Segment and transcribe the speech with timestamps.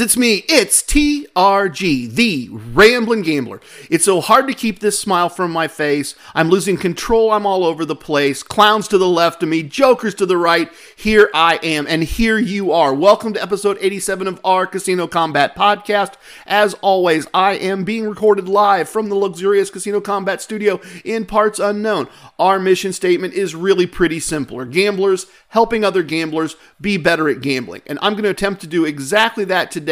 [0.00, 3.60] It's me, it's TRG, the Ramblin' Gambler.
[3.90, 6.14] It's so hard to keep this smile from my face.
[6.34, 8.42] I'm losing control, I'm all over the place.
[8.42, 10.70] Clowns to the left of me, jokers to the right.
[10.94, 12.94] Here I am, and here you are.
[12.94, 16.14] Welcome to episode 87 of our Casino Combat podcast.
[16.46, 21.58] As always, I am being recorded live from the luxurious Casino Combat studio in parts
[21.58, 22.08] unknown.
[22.38, 24.64] Our mission statement is really pretty simple.
[24.64, 27.82] Gamblers helping other gamblers be better at gambling.
[27.86, 29.87] And I'm going to attempt to do exactly that today,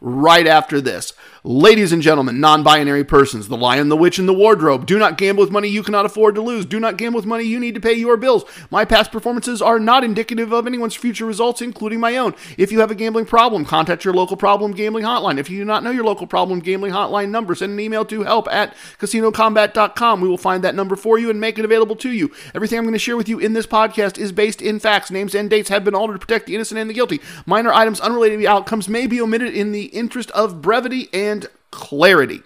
[0.00, 1.12] right after this.
[1.42, 5.16] Ladies and gentlemen, non binary persons, the lion, the witch, and the wardrobe, do not
[5.16, 6.66] gamble with money you cannot afford to lose.
[6.66, 8.44] Do not gamble with money you need to pay your bills.
[8.70, 12.34] My past performances are not indicative of anyone's future results, including my own.
[12.58, 15.38] If you have a gambling problem, contact your local problem gambling hotline.
[15.38, 18.22] If you do not know your local problem gambling hotline number, send an email to
[18.22, 20.20] help at casinocombat.com.
[20.20, 22.30] We will find that number for you and make it available to you.
[22.54, 25.10] Everything I'm going to share with you in this podcast is based in facts.
[25.10, 27.22] Names and dates have been altered to protect the innocent and the guilty.
[27.46, 31.46] Minor items unrelated to the outcomes may be omitted in the interest of brevity and
[31.70, 32.42] clarity.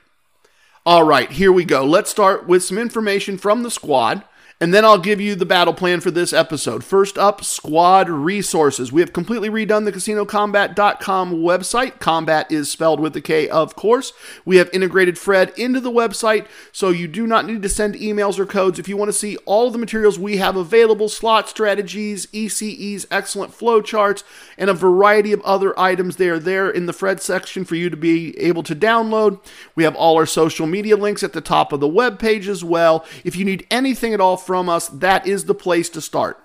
[0.87, 1.84] All right, here we go.
[1.84, 4.23] Let's start with some information from the squad.
[4.65, 6.84] And then I'll give you the battle plan for this episode.
[6.84, 8.91] First up, squad resources.
[8.91, 12.01] We have completely redone the casinocombat.com website.
[12.01, 14.15] Combat is spelled with a K, of course.
[14.47, 18.39] We have integrated Fred into the website, so you do not need to send emails
[18.39, 18.79] or codes.
[18.79, 23.05] If you want to see all of the materials we have available, slot strategies, ECEs,
[23.11, 24.25] excellent flow charts,
[24.57, 27.91] and a variety of other items, they are there in the Fred section for you
[27.91, 29.41] to be able to download.
[29.75, 32.65] We have all our social media links at the top of the web page as
[32.65, 33.05] well.
[33.25, 36.38] If you need anything at all from us, that is the place to start.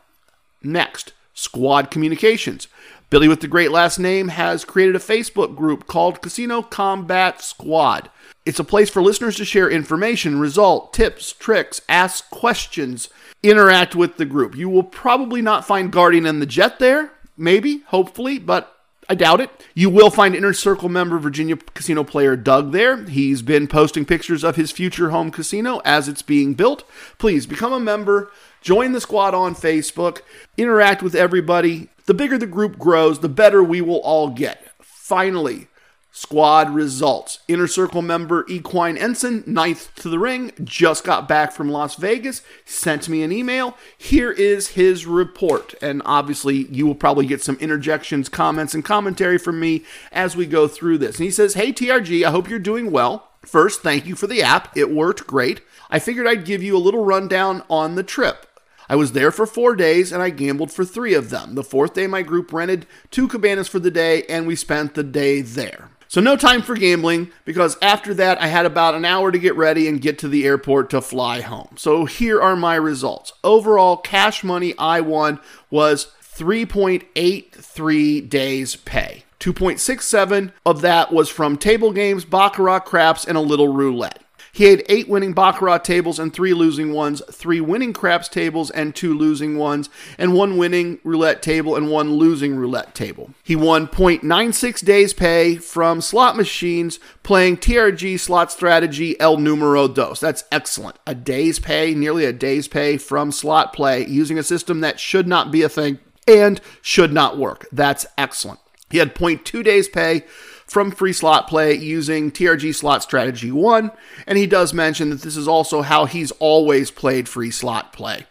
[0.62, 2.68] Next, Squad Communications.
[3.10, 8.10] Billy with the great last name has created a Facebook group called Casino Combat Squad.
[8.46, 13.10] It's a place for listeners to share information, result, tips, tricks, ask questions,
[13.42, 14.56] interact with the group.
[14.56, 18.76] You will probably not find Guardian and the Jet there, maybe, hopefully, but
[19.12, 19.50] I doubt it.
[19.74, 23.04] You will find Inner Circle member Virginia casino player Doug there.
[23.06, 26.88] He's been posting pictures of his future home casino as it's being built.
[27.18, 28.32] Please become a member,
[28.62, 30.22] join the squad on Facebook,
[30.58, 31.90] interact with everybody.
[32.06, 34.74] The bigger the group grows, the better we will all get.
[34.80, 35.69] Finally,
[36.12, 37.40] Squad results.
[37.48, 42.42] Inner Circle member Equine Ensign, ninth to the ring, just got back from Las Vegas,
[42.66, 43.78] sent me an email.
[43.98, 45.76] Here is his report.
[45.82, 50.46] And obviously, you will probably get some interjections, comments, and commentary from me as we
[50.46, 51.18] go through this.
[51.18, 53.30] And he says, Hey, TRG, I hope you're doing well.
[53.44, 54.76] First, thank you for the app.
[54.76, 55.62] It worked great.
[55.90, 58.46] I figured I'd give you a little rundown on the trip.
[58.90, 61.54] I was there for four days and I gambled for three of them.
[61.54, 65.04] The fourth day, my group rented two cabanas for the day and we spent the
[65.04, 65.90] day there.
[66.10, 69.56] So, no time for gambling because after that, I had about an hour to get
[69.56, 71.76] ready and get to the airport to fly home.
[71.78, 73.32] So, here are my results.
[73.44, 75.40] Overall, cash money I won
[75.70, 79.24] was 3.83 days pay.
[79.40, 84.24] 2.67 of that was from table games, baccarat, craps, and a little roulette.
[84.52, 88.96] He had eight winning Baccarat tables and three losing ones, three winning craps tables and
[88.96, 93.34] two losing ones, and one winning roulette table and one losing roulette table.
[93.44, 100.20] He won 0.96 days pay from slot machines playing TRG slot strategy El Numero Dos.
[100.20, 100.98] That's excellent.
[101.06, 105.28] A day's pay, nearly a day's pay from slot play using a system that should
[105.28, 107.68] not be a thing and should not work.
[107.72, 108.60] That's excellent.
[108.90, 110.24] He had 0.2 days pay
[110.70, 113.92] from free slot play using TRG slot strategy 1
[114.28, 118.26] and he does mention that this is also how he's always played free slot play.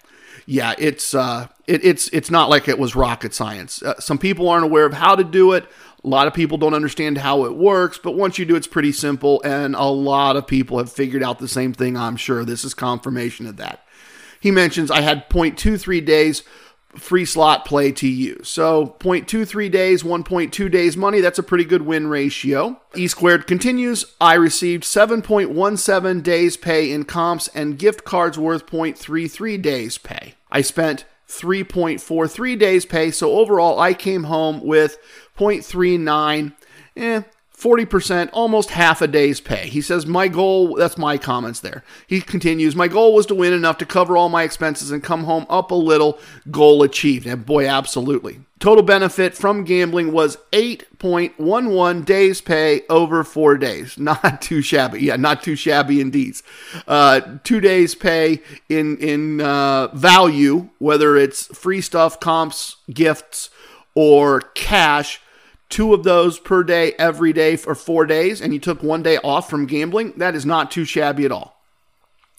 [0.46, 3.82] Yeah, it's uh it, it's it's not like it was rocket science.
[3.82, 5.66] Uh, some people aren't aware of how to do it.
[6.02, 8.92] A lot of people don't understand how it works, but once you do, it's pretty
[8.92, 11.96] simple, and a lot of people have figured out the same thing.
[11.96, 13.84] I'm sure this is confirmation of that.
[14.40, 16.44] He mentions I had 0.23 days
[16.96, 18.40] free slot play to you.
[18.42, 22.80] So 0.23 days, 1.2 days money, that's a pretty good win ratio.
[22.94, 24.04] E squared continues.
[24.20, 30.34] I received 7.17 days pay in comps and gift cards worth 0.33 days pay.
[30.50, 34.98] I spent 3.43 days pay, so overall I came home with
[35.38, 36.54] 0.39
[36.96, 37.22] eh,
[37.58, 39.68] 40%, almost half a day's pay.
[39.68, 41.82] He says, My goal, that's my comments there.
[42.06, 45.24] He continues, My goal was to win enough to cover all my expenses and come
[45.24, 46.20] home up a little.
[46.52, 47.26] Goal achieved.
[47.26, 48.40] And boy, absolutely.
[48.60, 53.98] Total benefit from gambling was 8.11 days pay over four days.
[54.08, 55.00] Not too shabby.
[55.00, 56.36] Yeah, not too shabby indeed.
[56.86, 63.50] Uh, two days pay in, in uh, value, whether it's free stuff, comps, gifts,
[63.94, 65.20] or cash
[65.68, 69.18] two of those per day every day for four days and you took one day
[69.18, 71.56] off from gambling, that is not too shabby at all.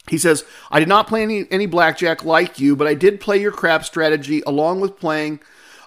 [0.07, 3.39] He says, I did not play any, any blackjack like you, but I did play
[3.39, 5.39] your crap strategy along with playing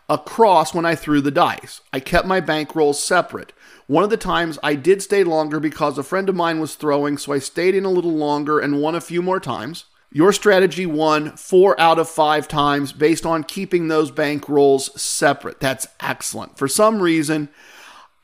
[0.08, 1.80] across when I threw the dice.
[1.92, 3.52] I kept my bankrolls separate.
[3.88, 7.18] One of the times I did stay longer because a friend of mine was throwing,
[7.18, 9.86] so I stayed in a little longer and won a few more times.
[10.14, 15.58] Your strategy won four out of five times based on keeping those bank rolls separate.
[15.58, 16.58] That's excellent.
[16.58, 17.48] For some reason,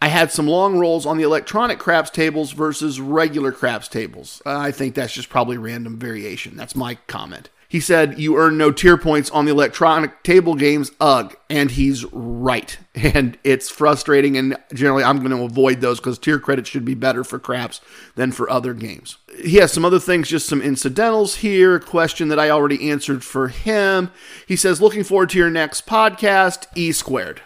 [0.00, 4.42] I had some long rolls on the electronic craps tables versus regular craps tables.
[4.44, 6.56] Uh, I think that's just probably random variation.
[6.56, 7.48] That's my comment.
[7.70, 10.90] He said, You earn no tier points on the electronic table games.
[11.00, 11.36] Ugh.
[11.50, 12.76] And he's right.
[13.14, 14.36] And it's frustrating.
[14.36, 17.80] And generally, I'm going to avoid those because tier credits should be better for craps
[18.16, 19.18] than for other games.
[19.40, 21.76] He has some other things, just some incidentals here.
[21.76, 24.10] A question that I already answered for him.
[24.48, 27.42] He says, Looking forward to your next podcast, E squared.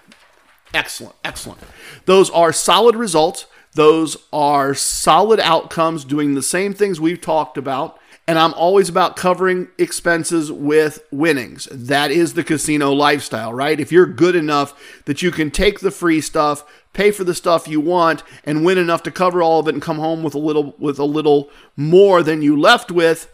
[0.72, 1.16] Excellent.
[1.22, 1.60] Excellent.
[2.06, 3.46] Those are solid results.
[3.74, 9.16] Those are solid outcomes doing the same things we've talked about and I'm always about
[9.16, 11.66] covering expenses with winnings.
[11.70, 13.80] That is the casino lifestyle, right?
[13.80, 17.66] If you're good enough that you can take the free stuff, pay for the stuff
[17.66, 20.38] you want, and win enough to cover all of it and come home with a
[20.38, 23.32] little with a little more than you left with,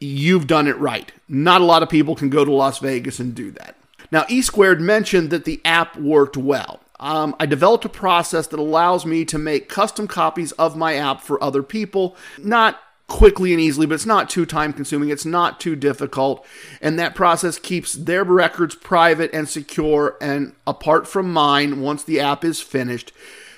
[0.00, 1.10] you've done it right.
[1.28, 3.76] Not a lot of people can go to Las Vegas and do that.
[4.10, 6.80] Now, E Squared mentioned that the app worked well.
[7.00, 11.20] Um, I developed a process that allows me to make custom copies of my app
[11.20, 12.78] for other people, not
[13.14, 15.08] quickly and easily, but it's not too time consuming.
[15.08, 16.44] It's not too difficult.
[16.82, 22.18] And that process keeps their records private and secure and apart from mine once the
[22.18, 23.12] app is finished.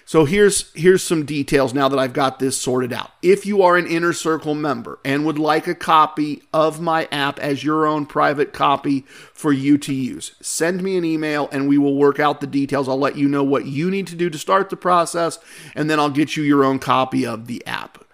[0.05, 3.12] So here's here's some details now that I've got this sorted out.
[3.23, 7.38] If you are an inner circle member and would like a copy of my app
[7.38, 11.79] as your own private copy for you to use, send me an email and we
[11.79, 12.91] will work out the details.
[12.91, 15.38] I'll let you know what you need to do to start the process
[15.75, 18.05] and then I'll get you your own copy of the app.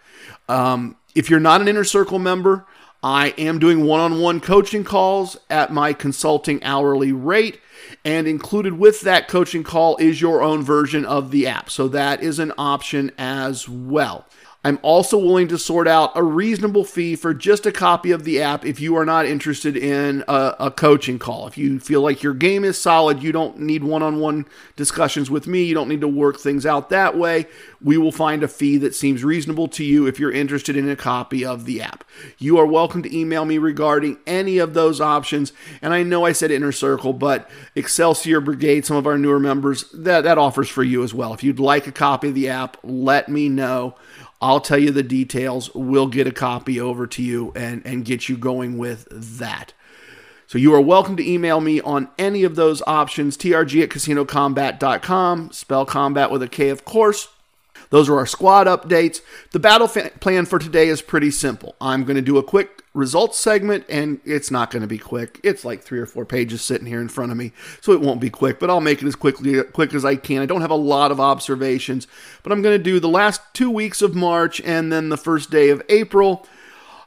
[0.48, 2.66] Um, if you're not an inner circle member,
[3.02, 7.60] I am doing one on one coaching calls at my consulting hourly rate.
[8.04, 11.68] And included with that coaching call is your own version of the app.
[11.68, 14.24] So that is an option as well.
[14.64, 18.40] I'm also willing to sort out a reasonable fee for just a copy of the
[18.40, 21.48] app if you are not interested in a, a coaching call.
[21.48, 25.28] If you feel like your game is solid, you don't need one on one discussions
[25.28, 27.46] with me, you don't need to work things out that way.
[27.82, 30.94] We will find a fee that seems reasonable to you if you're interested in a
[30.94, 32.04] copy of the app.
[32.38, 35.52] You are welcome to email me regarding any of those options.
[35.80, 39.90] And I know I said Inner Circle, but Excelsior Brigade, some of our newer members,
[39.90, 41.34] that, that offers for you as well.
[41.34, 43.96] If you'd like a copy of the app, let me know.
[44.42, 45.72] I'll tell you the details.
[45.72, 49.06] We'll get a copy over to you and, and get you going with
[49.38, 49.72] that.
[50.48, 55.52] So you are welcome to email me on any of those options, trg at casinocombat.com,
[55.52, 57.28] spell combat with a K, of course.
[57.90, 59.20] Those are our squad updates.
[59.52, 61.76] The battle plan for today is pretty simple.
[61.80, 65.40] I'm going to do a quick results segment, and it's not going to be quick.
[65.42, 68.20] It's like three or four pages sitting here in front of me, so it won't
[68.20, 68.58] be quick.
[68.58, 70.42] But I'll make it as quickly quick as I can.
[70.42, 72.06] I don't have a lot of observations,
[72.42, 75.50] but I'm going to do the last two weeks of March and then the first
[75.50, 76.46] day of April.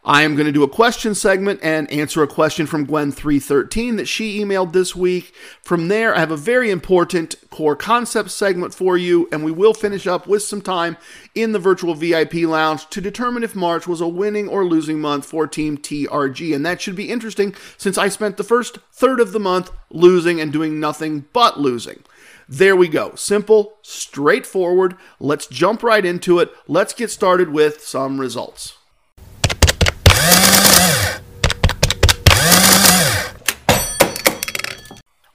[0.07, 4.07] I am going to do a question segment and answer a question from Gwen313 that
[4.07, 5.34] she emailed this week.
[5.63, 9.74] From there, I have a very important core concept segment for you, and we will
[9.74, 10.98] finish up with some time
[11.34, 15.26] in the virtual VIP lounge to determine if March was a winning or losing month
[15.26, 16.54] for Team TRG.
[16.54, 20.40] And that should be interesting since I spent the first third of the month losing
[20.40, 22.04] and doing nothing but losing.
[22.47, 23.16] There we go.
[23.16, 24.97] Simple, straightforward.
[25.19, 26.52] Let's jump right into it.
[26.68, 28.75] Let's get started with some results.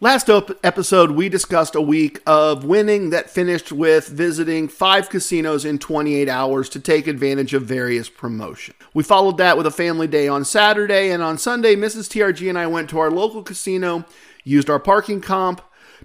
[0.02, 0.30] Last
[0.64, 6.26] episode, we discussed a week of winning that finished with visiting five casinos in 28
[6.26, 8.78] hours to take advantage of various promotions.
[8.94, 12.08] We followed that with a family day on Saturday, and on Sunday, Mrs.
[12.08, 14.06] TRG and I went to our local casino,
[14.42, 15.60] used our parking comp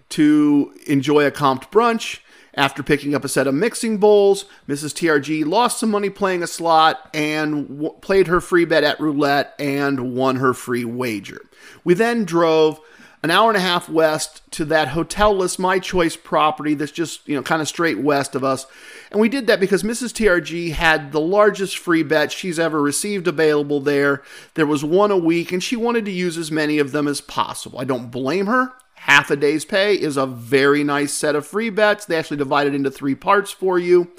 [0.09, 2.19] to enjoy a comped brunch.
[2.57, 4.93] After picking up a set of mixing bowls, Mrs.
[4.93, 9.53] TRG lost some money playing a slot and w- played her free bet at roulette
[9.59, 11.41] and won her free wager.
[11.83, 12.79] We then drove
[13.25, 17.35] an hour and a half west to that hotelless my choice property that's just you
[17.35, 18.67] know kind of straight west of us
[19.09, 23.27] and we did that because mrs trg had the largest free bet she's ever received
[23.27, 24.21] available there
[24.53, 27.19] there was one a week and she wanted to use as many of them as
[27.19, 28.71] possible i don't blame her
[29.05, 32.75] half a day's pay is a very nice set of free bets they actually divided
[32.75, 34.11] into three parts for you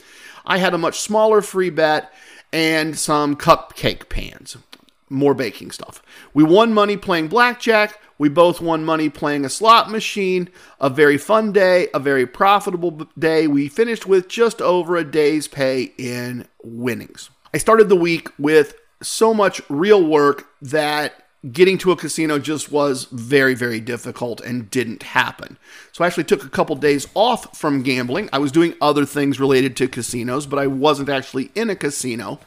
[0.45, 2.13] i had a much smaller free bet
[2.53, 4.57] and some cupcake pans
[5.09, 6.03] more baking stuff.
[6.35, 8.01] We won money playing blackjack.
[8.19, 10.49] We both won money playing a slot machine.
[10.81, 13.47] A very fun day, a very profitable day.
[13.47, 17.31] We finished with just over a day's pay in winnings.
[17.55, 22.73] I started the week with so much real work that getting to a casino just
[22.73, 25.59] was very, very difficult and didn't happen.
[25.93, 28.29] So I actually took a couple days off from gambling.
[28.33, 32.41] I was doing other things related to casinos, but I wasn't actually in a casino.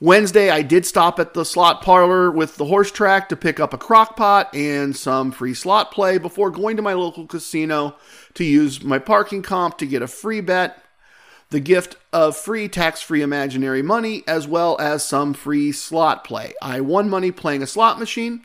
[0.00, 3.74] Wednesday, I did stop at the slot parlor with the horse track to pick up
[3.74, 7.96] a crock pot and some free slot play before going to my local casino
[8.34, 10.80] to use my parking comp to get a free bet,
[11.50, 16.54] the gift of free tax free imaginary money, as well as some free slot play.
[16.60, 18.44] I won money playing a slot machine,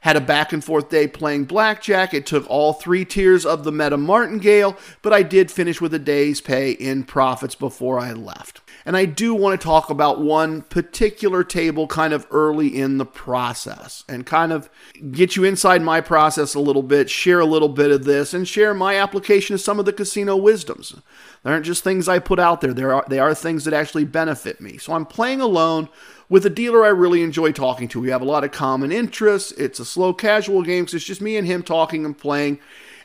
[0.00, 2.14] had a back and forth day playing blackjack.
[2.14, 5.98] It took all three tiers of the meta martingale, but I did finish with a
[5.98, 8.62] day's pay in profits before I left.
[8.86, 13.04] And I do want to talk about one particular table kind of early in the
[13.04, 14.70] process and kind of
[15.12, 18.48] get you inside my process a little bit, share a little bit of this, and
[18.48, 20.96] share my application of some of the casino wisdoms.
[21.42, 24.04] They aren't just things I put out there, there are, they are things that actually
[24.04, 24.76] benefit me.
[24.78, 25.88] So I'm playing alone
[26.28, 28.00] with a dealer I really enjoy talking to.
[28.00, 29.52] We have a lot of common interests.
[29.52, 32.60] It's a slow, casual game, so it's just me and him talking and playing.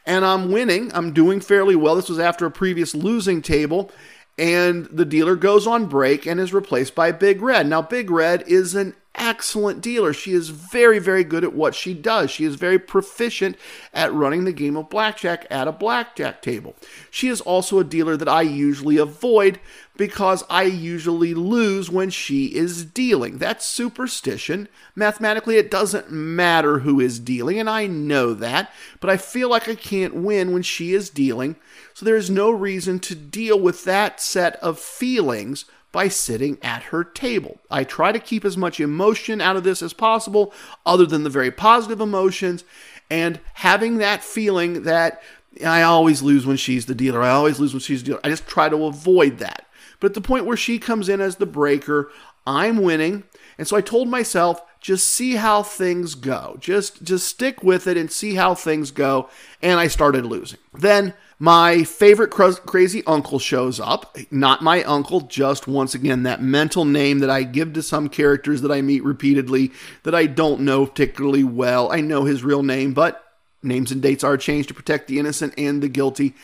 [0.06, 0.92] And I'm winning.
[0.94, 1.96] I'm doing fairly well.
[1.96, 3.92] This was after a previous losing table
[4.38, 7.68] and the dealer goes on break and is replaced by Big Red.
[7.68, 10.13] Now, Big Red is an excellent dealer.
[10.13, 12.31] She is very, very good at what she does.
[12.31, 13.57] She is very proficient
[13.93, 16.75] at running the game of blackjack at a blackjack table.
[17.10, 19.60] She is also a dealer that I usually avoid
[19.98, 23.38] because I usually lose when she is dealing.
[23.38, 24.67] That's superstition.
[24.95, 29.69] Mathematically, it doesn't matter who is dealing, and I know that, but I feel like
[29.69, 31.55] I can't win when she is dealing
[31.95, 35.63] so there is no reason to deal with that set of feelings
[35.96, 37.62] by sitting at her table.
[37.72, 40.54] I try to keep as much emotion out of this as possible,
[40.86, 42.66] other than the very positive emotions,
[43.10, 45.24] and having that feeling that
[45.66, 47.22] I always lose when she's the dealer.
[47.22, 48.20] I always lose when she's the dealer.
[48.25, 49.68] I just try to avoid that.
[50.02, 52.12] But at the point where she comes in as the breaker,
[52.46, 53.24] I'm winning.
[53.58, 56.58] And so I told myself, just see how things go.
[56.60, 59.30] Just just stick with it and see how things go.
[59.62, 60.60] And I started losing.
[60.74, 64.18] Then my favorite crazy uncle shows up.
[64.32, 68.62] Not my uncle, just once again, that mental name that I give to some characters
[68.62, 69.72] that I meet repeatedly
[70.04, 71.92] that I don't know particularly well.
[71.92, 73.22] I know his real name, but
[73.62, 76.36] names and dates are changed to protect the innocent and the guilty.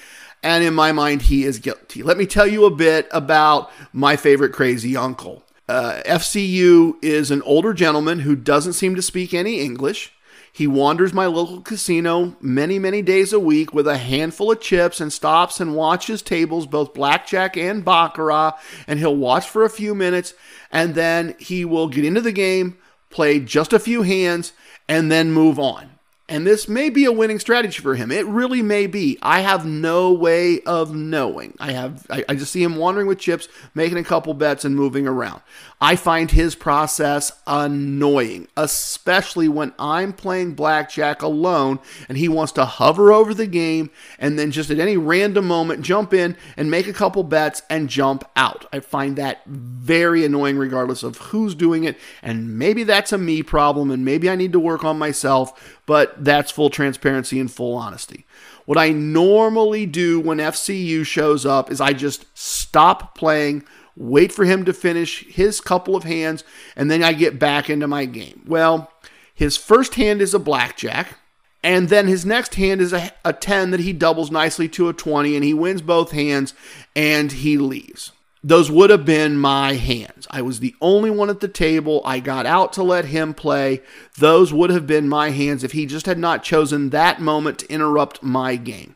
[0.43, 2.03] And in my mind, he is guilty.
[2.03, 5.43] Let me tell you a bit about my favorite crazy uncle.
[5.69, 10.11] Uh, FCU is an older gentleman who doesn't seem to speak any English.
[10.53, 14.99] He wanders my local casino many, many days a week with a handful of chips
[14.99, 18.59] and stops and watches tables, both blackjack and baccarat.
[18.85, 20.33] And he'll watch for a few minutes
[20.71, 22.77] and then he will get into the game,
[23.09, 24.51] play just a few hands,
[24.89, 25.91] and then move on.
[26.31, 28.09] And this may be a winning strategy for him.
[28.09, 29.19] It really may be.
[29.21, 31.55] I have no way of knowing.
[31.59, 34.73] I have I, I, just see him wandering with chips, making a couple bets and
[34.73, 35.41] moving around.
[35.83, 42.65] I find his process annoying, especially when I'm playing blackjack alone and he wants to
[42.65, 46.87] hover over the game and then just at any random moment jump in and make
[46.87, 48.67] a couple bets and jump out.
[48.71, 51.97] I find that very annoying regardless of who's doing it.
[52.21, 56.23] And maybe that's a me problem and maybe I need to work on myself, but
[56.23, 58.27] that's full transparency and full honesty.
[58.65, 63.63] What I normally do when FCU shows up is I just stop playing
[63.95, 66.43] wait for him to finish his couple of hands,
[66.75, 68.43] and then I get back into my game.
[68.47, 68.91] Well,
[69.33, 71.17] his first hand is a blackjack,
[71.63, 74.93] and then his next hand is a, a 10 that he doubles nicely to a
[74.93, 76.53] 20, and he wins both hands
[76.95, 78.11] and he leaves.
[78.43, 80.25] Those would have been my hands.
[80.31, 82.01] I was the only one at the table.
[82.03, 83.81] I got out to let him play.
[84.17, 87.71] Those would have been my hands if he just had not chosen that moment to
[87.71, 88.95] interrupt my game.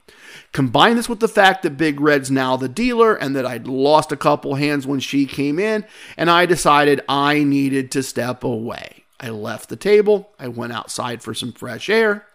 [0.55, 4.13] Combine this with the fact that Big Red's now the dealer and that I'd lost
[4.13, 5.83] a couple hands when she came in,
[6.15, 9.03] and I decided I needed to step away.
[9.19, 12.25] I left the table, I went outside for some fresh air.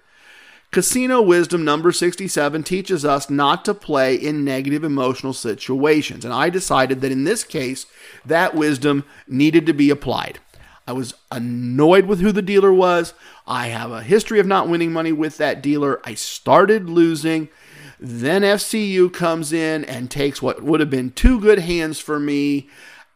[0.71, 6.50] Casino wisdom number 67 teaches us not to play in negative emotional situations, and I
[6.50, 7.87] decided that in this case,
[8.27, 10.41] that wisdom needed to be applied.
[10.87, 13.15] I was annoyed with who the dealer was.
[13.47, 16.03] I have a history of not winning money with that dealer.
[16.05, 17.49] I started losing.
[18.02, 22.69] Then FCU comes in and takes what would have been two good hands for me,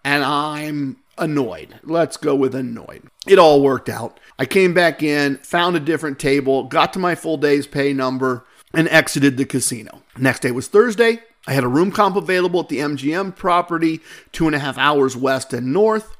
[0.04, 1.80] and I'm annoyed.
[1.82, 3.02] Let's go with annoyed.
[3.26, 4.20] It all worked out.
[4.38, 8.44] I came back in, found a different table, got to my full day's pay number,
[8.74, 10.02] and exited the casino.
[10.18, 11.22] Next day was Thursday.
[11.46, 14.00] I had a room comp available at the MGM property,
[14.32, 16.14] two and a half hours west and north.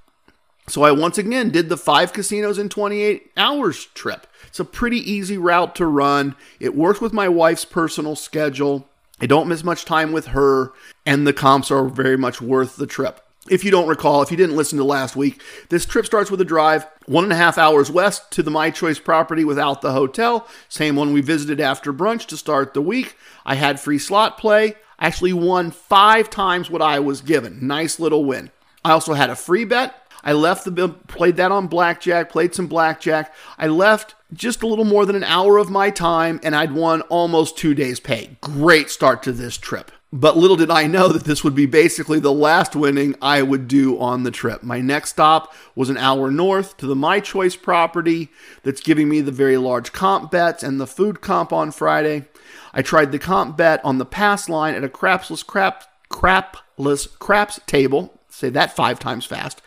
[0.69, 4.27] So I once again did the five casinos in 28 hours trip.
[4.55, 6.37] It's a pretty easy route to run.
[6.61, 8.89] It works with my wife's personal schedule.
[9.21, 10.73] I don't miss much time with her,
[11.05, 13.21] and the comps are very much worth the trip.
[13.51, 16.41] If you don't recall, if you didn't listen to last week, this trip starts with
[16.41, 19.91] a drive one and a half hours west to the My Choice property without the
[19.91, 20.47] hotel.
[20.69, 23.17] Same one we visited after brunch to start the week.
[23.45, 24.77] I had free slot play.
[25.01, 27.67] I actually won five times what I was given.
[27.67, 28.53] Nice little win.
[28.85, 30.01] I also had a free bet.
[30.25, 33.35] I left the played that on blackjack, played some blackjack.
[33.59, 37.01] I left just a little more than an hour of my time and I'd won
[37.03, 38.37] almost 2 days pay.
[38.41, 39.91] Great start to this trip.
[40.13, 43.67] But little did I know that this would be basically the last winning I would
[43.67, 44.63] do on the trip.
[44.63, 48.29] My next stop was an hour north to the My Choice property
[48.63, 52.27] that's giving me the very large comp bets and the food comp on Friday.
[52.73, 57.59] I tried the comp bet on the pass line at a crapsless crap crapless craps
[57.67, 58.21] table.
[58.29, 59.63] Say that five times fast.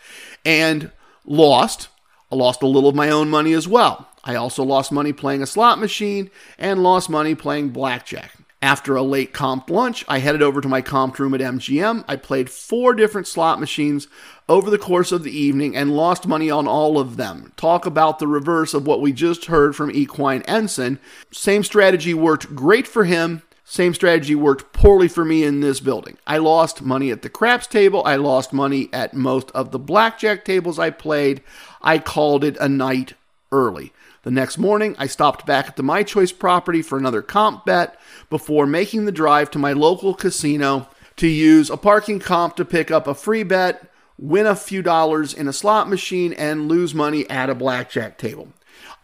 [0.46, 0.92] And
[1.26, 1.88] lost.
[2.32, 4.08] I lost a little of my own money as well.
[4.28, 8.36] I also lost money playing a slot machine and lost money playing blackjack.
[8.60, 12.04] After a late comp lunch, I headed over to my comp room at MGM.
[12.06, 14.06] I played four different slot machines
[14.46, 17.54] over the course of the evening and lost money on all of them.
[17.56, 20.98] Talk about the reverse of what we just heard from Equine Ensign.
[21.32, 23.40] Same strategy worked great for him.
[23.64, 26.18] Same strategy worked poorly for me in this building.
[26.26, 28.02] I lost money at the craps table.
[28.04, 31.42] I lost money at most of the blackjack tables I played.
[31.80, 33.14] I called it a night
[33.50, 33.92] early.
[34.22, 37.98] The next morning, I stopped back at the My Choice property for another comp bet
[38.30, 42.90] before making the drive to my local casino to use a parking comp to pick
[42.90, 47.28] up a free bet, win a few dollars in a slot machine, and lose money
[47.30, 48.48] at a blackjack table.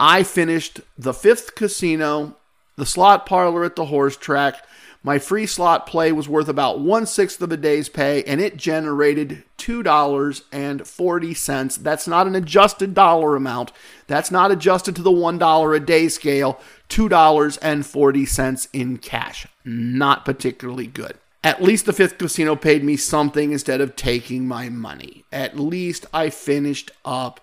[0.00, 2.36] I finished the fifth casino,
[2.76, 4.56] the slot parlor at the horse track,
[5.04, 8.56] my free slot play was worth about one sixth of a day's pay, and it
[8.56, 11.82] generated $2.40.
[11.82, 13.72] That's not an adjusted dollar amount.
[14.06, 16.58] That's not adjusted to the $1 a day scale.
[16.88, 19.46] $2.40 in cash.
[19.62, 21.18] Not particularly good.
[21.42, 25.26] At least the fifth casino paid me something instead of taking my money.
[25.30, 27.40] At least I finished up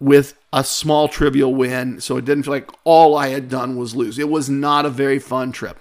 [0.00, 3.94] with a small trivial win, so it didn't feel like all I had done was
[3.94, 4.18] lose.
[4.18, 5.76] It was not a very fun trip.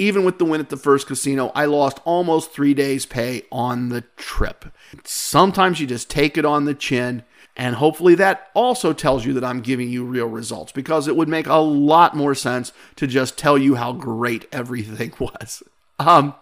[0.00, 3.90] Even with the win at the first casino, I lost almost three days' pay on
[3.90, 4.64] the trip.
[5.04, 7.22] Sometimes you just take it on the chin,
[7.54, 11.28] and hopefully that also tells you that I'm giving you real results because it would
[11.28, 15.62] make a lot more sense to just tell you how great everything was.
[15.98, 16.34] Um,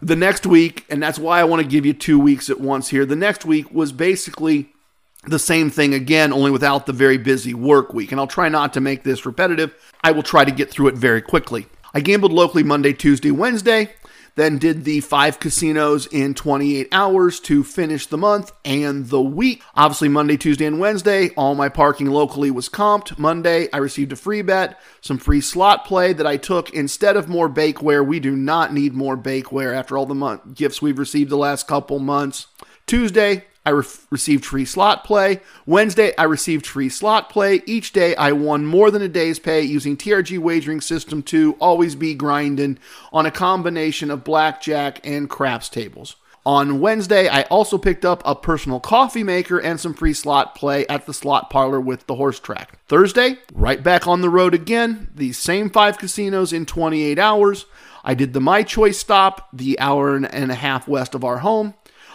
[0.00, 2.90] the next week, and that's why I want to give you two weeks at once
[2.90, 3.04] here.
[3.04, 4.72] The next week was basically
[5.24, 8.12] the same thing again, only without the very busy work week.
[8.12, 9.74] And I'll try not to make this repetitive.
[10.04, 11.66] I will try to get through it very quickly.
[11.94, 13.90] I gambled locally Monday, Tuesday, Wednesday,
[14.34, 19.62] then did the five casinos in 28 hours to finish the month and the week.
[19.74, 23.18] Obviously, Monday, Tuesday, and Wednesday, all my parking locally was comped.
[23.18, 27.28] Monday, I received a free bet, some free slot play that I took instead of
[27.28, 28.06] more bakeware.
[28.06, 31.68] We do not need more bakeware after all the month- gifts we've received the last
[31.68, 32.46] couple months.
[32.86, 35.40] Tuesday, I re- received free slot play.
[35.66, 37.62] Wednesday, I received free slot play.
[37.66, 41.94] Each day, I won more than a day's pay using TRG Wagering System 2, always
[41.94, 42.78] be grinding,
[43.12, 46.16] on a combination of blackjack and craps tables.
[46.44, 50.84] On Wednesday, I also picked up a personal coffee maker and some free slot play
[50.88, 52.80] at the slot parlor with the horse track.
[52.88, 57.66] Thursday, right back on the road again, these same five casinos in 28 hours.
[58.02, 61.74] I did the My Choice stop, the hour and a half west of our home.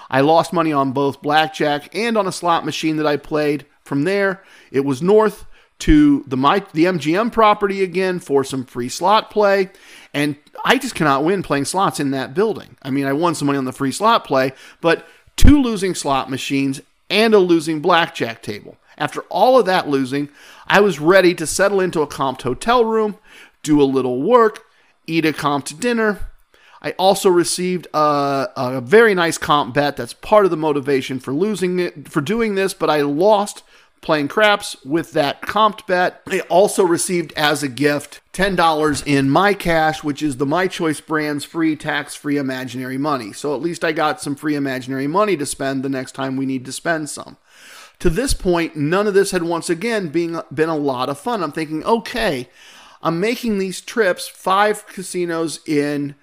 [0.09, 3.65] I lost money on both blackjack and on a slot machine that I played.
[3.83, 5.45] From there, it was north
[5.79, 9.69] to the my the MGM property again for some free slot play,
[10.13, 12.77] and I just cannot win playing slots in that building.
[12.81, 16.29] I mean, I won some money on the free slot play, but two losing slot
[16.29, 18.77] machines and a losing blackjack table.
[18.97, 20.29] After all of that losing,
[20.65, 23.17] I was ready to settle into a comped hotel room,
[23.61, 24.65] do a little work,
[25.05, 26.31] eat a comped dinner,
[26.81, 29.97] I also received a, a, very nice comp bet.
[29.97, 33.63] That's part of the motivation for losing it, for doing this, but I lost
[34.01, 36.21] playing craps with that comped bet.
[36.27, 41.01] I also received as a gift $10 in my cash, which is the My Choice
[41.01, 43.33] Brands free tax free imaginary money.
[43.33, 46.45] So at least I got some free imaginary money to spend the next time we
[46.45, 47.37] need to spend some.
[47.99, 51.41] To this point, none of this had once again being, been a lot of fun.
[51.41, 52.47] I'm thinking, okay,
[53.01, 56.15] I'm making these trips, five casinos in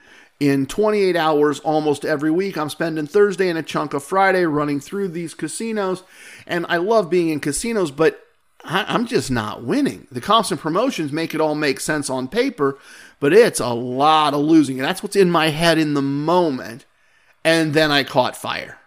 [0.48, 2.56] in 28 hours almost every week.
[2.56, 6.02] I'm spending Thursday and a chunk of Friday running through these casinos,
[6.46, 8.20] and I love being in casinos, but
[8.64, 10.06] I'm just not winning.
[10.10, 12.78] The constant promotions make it all make sense on paper,
[13.20, 14.78] but it's a lot of losing.
[14.78, 16.86] And that's what's in my head in the moment.
[17.44, 18.78] And then I caught fire.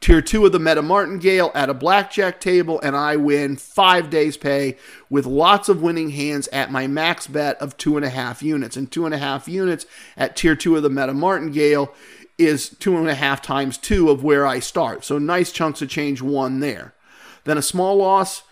[0.00, 4.38] Tier two of the Meta Martingale at a blackjack table, and I win five days'
[4.38, 4.78] pay
[5.10, 8.78] with lots of winning hands at my max bet of two and a half units.
[8.78, 9.84] And two and a half units
[10.16, 11.92] at tier two of the Meta Martingale
[12.38, 15.04] is two and a half times two of where I start.
[15.04, 16.94] So nice chunks of change won there.
[17.44, 18.42] Then a small loss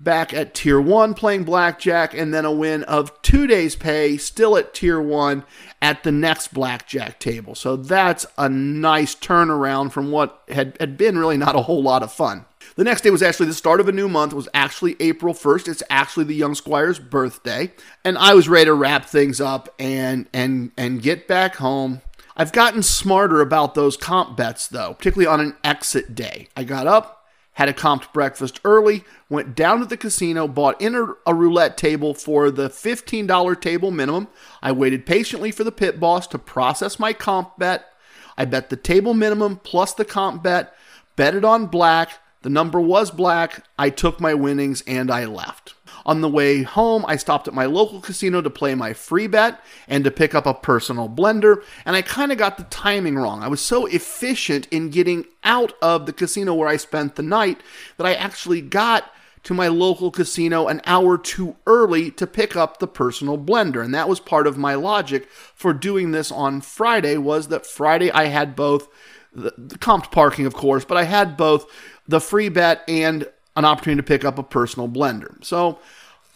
[0.00, 4.56] back at tier one playing blackjack, and then a win of two days' pay still
[4.56, 5.44] at tier one
[5.82, 7.54] at the next blackjack table.
[7.54, 12.02] So that's a nice turnaround from what had, had been really not a whole lot
[12.02, 12.44] of fun.
[12.76, 14.32] The next day was actually the start of a new month.
[14.32, 15.68] Was actually April 1st.
[15.68, 17.72] It's actually the young squire's birthday,
[18.04, 22.02] and I was ready to wrap things up and and and get back home.
[22.36, 26.48] I've gotten smarter about those comp bets though, particularly on an exit day.
[26.56, 27.17] I got up,
[27.58, 31.76] had a comped breakfast early, went down to the casino, bought in a, a, roulette
[31.76, 34.28] table for the $15 table minimum.
[34.62, 37.84] I waited patiently for the pit boss to process my comp bet.
[38.36, 40.72] I bet the table minimum plus the comp bet,
[41.16, 43.64] bet it on black, the number was black.
[43.76, 45.74] I took my winnings and I left.
[46.08, 49.60] On the way home, I stopped at my local casino to play my free bet
[49.86, 53.42] and to pick up a personal blender, and I kind of got the timing wrong.
[53.42, 57.60] I was so efficient in getting out of the casino where I spent the night
[57.98, 62.78] that I actually got to my local casino an hour too early to pick up
[62.78, 67.18] the personal blender and that was part of my logic for doing this on Friday
[67.18, 68.88] was that Friday I had both
[69.32, 71.66] the, the comped parking of course but I had both
[72.06, 75.44] the free bet and an opportunity to pick up a personal blender.
[75.44, 75.80] So,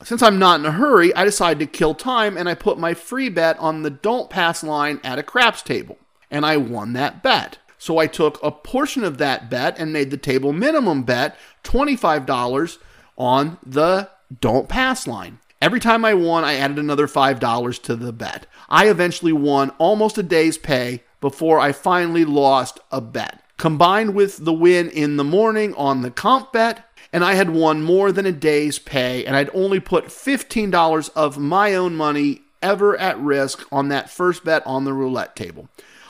[0.05, 2.95] since I'm not in a hurry, I decided to kill time and I put my
[2.95, 5.99] free bet on the don't pass line at a craps table.
[6.31, 7.59] And I won that bet.
[7.79, 12.79] So I took a portion of that bet and made the table minimum bet $25
[13.19, 14.09] on the
[14.41, 15.41] don't pass line.
[15.61, 18.47] Every time I won, I added another $5 to the bet.
[18.69, 24.45] I eventually won almost a day's pay before I finally lost a bet combined with
[24.45, 28.27] the win in the morning on the comp bet, and I had won more than
[28.27, 33.67] a day's pay, and I'd only put $15 of my own money ever at risk
[33.71, 35.69] on that first bet on the roulette table.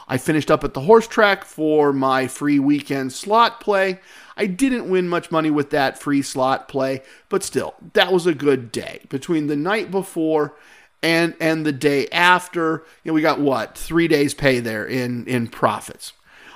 [0.08, 4.00] I finished up at the horse track for my free weekend slot play.
[4.36, 8.34] I didn't win much money with that free slot play, but still, that was a
[8.34, 9.00] good day.
[9.08, 10.54] Between the night before
[11.02, 13.76] and and the day after, you know, we got what?
[13.76, 16.12] 3 days pay there in in profits.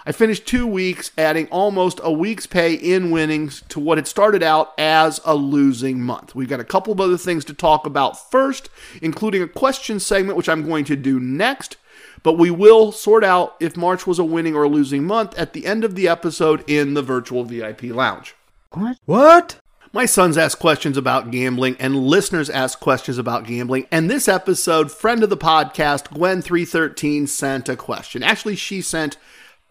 [0.09, 4.41] I finished two weeks, adding almost a week's pay in winnings to what had started
[4.41, 6.33] out as a losing month.
[6.33, 8.71] We've got a couple of other things to talk about first,
[9.03, 11.77] including a question segment, which I'm going to do next.
[12.23, 15.55] But we will sort out if March was a winning or a losing month at
[15.55, 18.37] the end of the episode in the virtual VIP lounge.
[18.71, 18.99] What?
[19.07, 19.61] What?
[19.93, 23.87] My sons ask questions about gambling, and listeners ask questions about gambling.
[23.91, 28.23] And this episode, friend of the podcast, Gwen313, sent a question.
[28.23, 29.17] Actually, she sent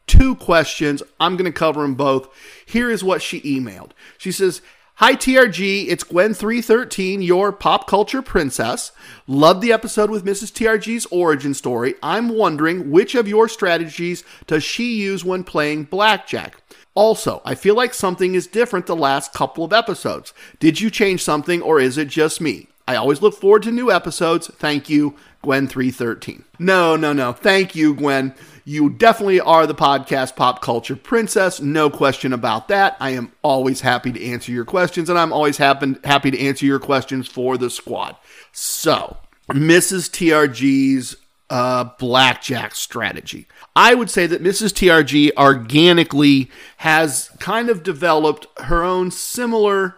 [0.07, 1.01] two questions.
[1.19, 2.29] I'm going to cover them both.
[2.65, 3.91] Here is what she emailed.
[4.17, 4.61] She says,
[4.99, 8.93] Hi TRG, it's Gwen313, your pop culture princess.
[9.27, 10.53] Love the episode with Mrs.
[10.53, 11.95] TRG's origin story.
[12.01, 16.61] I'm wondering which of your strategies does she use when playing blackjack?
[16.93, 20.33] Also, I feel like something is different the last couple of episodes.
[20.59, 22.69] Did you change something or is it just me?
[22.87, 24.47] I always look forward to new episodes.
[24.47, 26.43] Thank you, Gwen313.
[26.57, 27.33] No, no, no.
[27.33, 28.33] Thank you, Gwen.
[28.67, 31.61] You definitely are the podcast pop culture princess.
[31.61, 32.97] No question about that.
[32.99, 36.65] I am always happy to answer your questions, and I'm always happy, happy to answer
[36.65, 38.15] your questions for the squad.
[38.51, 39.17] So,
[39.51, 40.09] Mrs.
[40.09, 41.15] TRG's
[41.51, 43.47] uh, blackjack strategy.
[43.75, 44.73] I would say that Mrs.
[44.73, 49.97] TRG organically has kind of developed her own similar,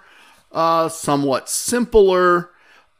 [0.52, 2.50] uh, somewhat simpler,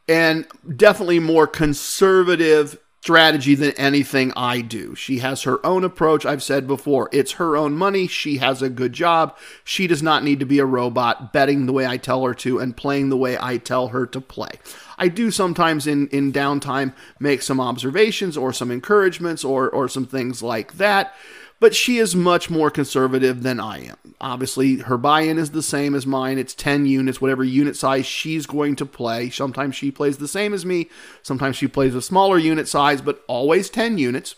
[0.08, 4.94] and definitely more conservative strategy than anything I do.
[4.94, 6.26] She has her own approach.
[6.26, 8.06] I've said before, it's her own money.
[8.06, 9.36] She has a good job.
[9.64, 12.58] She does not need to be a robot betting the way I tell her to
[12.58, 14.50] and playing the way I tell her to play.
[14.98, 20.06] I do sometimes in, in downtime make some observations or some encouragements or, or some
[20.06, 21.14] things like that
[21.60, 23.96] but she is much more conservative than I am.
[24.20, 26.38] Obviously, her buy in is the same as mine.
[26.38, 29.30] It's 10 units, whatever unit size she's going to play.
[29.30, 30.88] Sometimes she plays the same as me,
[31.22, 34.36] sometimes she plays a smaller unit size, but always 10 units.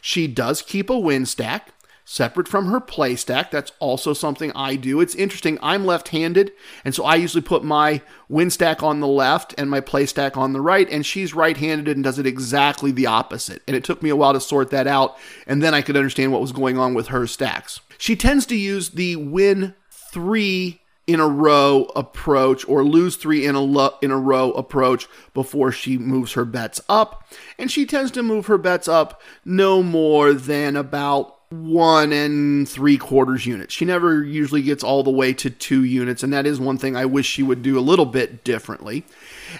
[0.00, 1.72] She does keep a win stack
[2.04, 3.50] separate from her play stack.
[3.50, 5.00] That's also something I do.
[5.00, 5.58] It's interesting.
[5.62, 6.52] I'm left handed,
[6.84, 10.36] and so I usually put my win stack on the left and my play stack
[10.36, 13.62] on the right, and she's right handed and does it exactly the opposite.
[13.66, 16.32] And it took me a while to sort that out, and then I could understand
[16.32, 17.80] what was going on with her stacks.
[17.98, 23.56] She tends to use the win three in a row approach or lose three in
[23.56, 27.26] a lo- in a row approach before she moves her bets up
[27.58, 32.96] and she tends to move her bets up no more than about one and three
[32.96, 33.74] quarters units.
[33.74, 36.94] She never usually gets all the way to two units, and that is one thing
[36.94, 39.04] I wish she would do a little bit differently.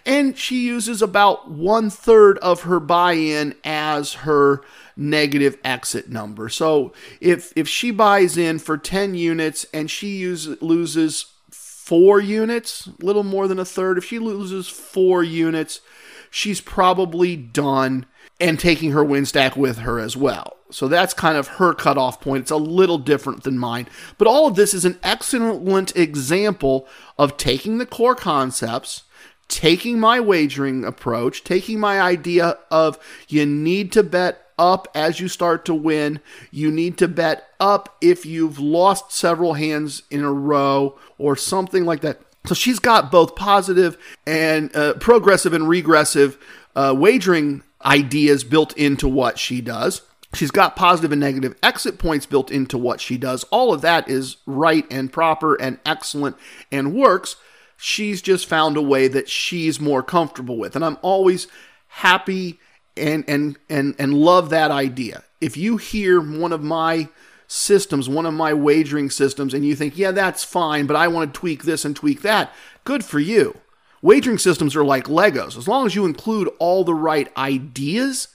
[0.07, 4.63] And she uses about one third of her buy in as her
[4.97, 6.49] negative exit number.
[6.49, 12.87] So if if she buys in for 10 units and she uses, loses four units,
[12.87, 15.81] a little more than a third, if she loses four units,
[16.31, 18.07] she's probably done
[18.39, 20.60] and taking her win stack with her as well.
[20.71, 22.43] So that's kind of her cutoff point.
[22.43, 23.89] It's a little different than mine.
[24.19, 26.87] But all of this is an excellent example
[27.19, 29.05] of taking the core concepts,
[29.49, 35.27] taking my wagering approach, taking my idea of you need to bet up as you
[35.27, 36.21] start to win.
[36.51, 41.85] You need to bet up if you've lost several hands in a row or something
[41.85, 42.21] like that.
[42.47, 46.39] So she's got both positive and uh, progressive and regressive
[46.77, 50.03] uh, wagering ideas built into what she does.
[50.33, 53.45] She's got positive and negative exit points built into what she does.
[53.45, 56.37] All of that is right and proper and excellent
[56.71, 57.37] and works.
[57.77, 60.77] She's just found a way that she's more comfortable with.
[60.77, 61.49] And I'm always
[61.89, 62.61] happy
[62.97, 65.25] and and and and love that idea.
[65.41, 67.09] If you hear one of my
[67.49, 71.33] systems, one of my wagering systems and you think, "Yeah, that's fine, but I want
[71.33, 73.59] to tweak this and tweak that." Good for you.
[74.03, 75.59] Wagering systems are like Legos.
[75.59, 78.29] As long as you include all the right ideas,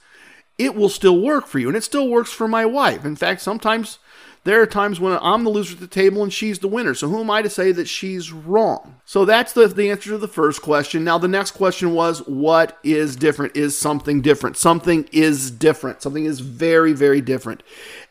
[0.57, 1.67] it will still work for you.
[1.67, 3.05] And it still works for my wife.
[3.05, 3.99] In fact, sometimes
[4.45, 6.93] there are times when I'm the loser at the table and she's the winner.
[6.93, 9.01] So who am I to say that she's wrong?
[9.03, 11.03] So that's the, the answer to the first question.
[11.03, 13.57] Now, the next question was what is different?
[13.57, 14.55] Is something different?
[14.55, 16.03] Something is different.
[16.03, 17.63] Something is very, very different.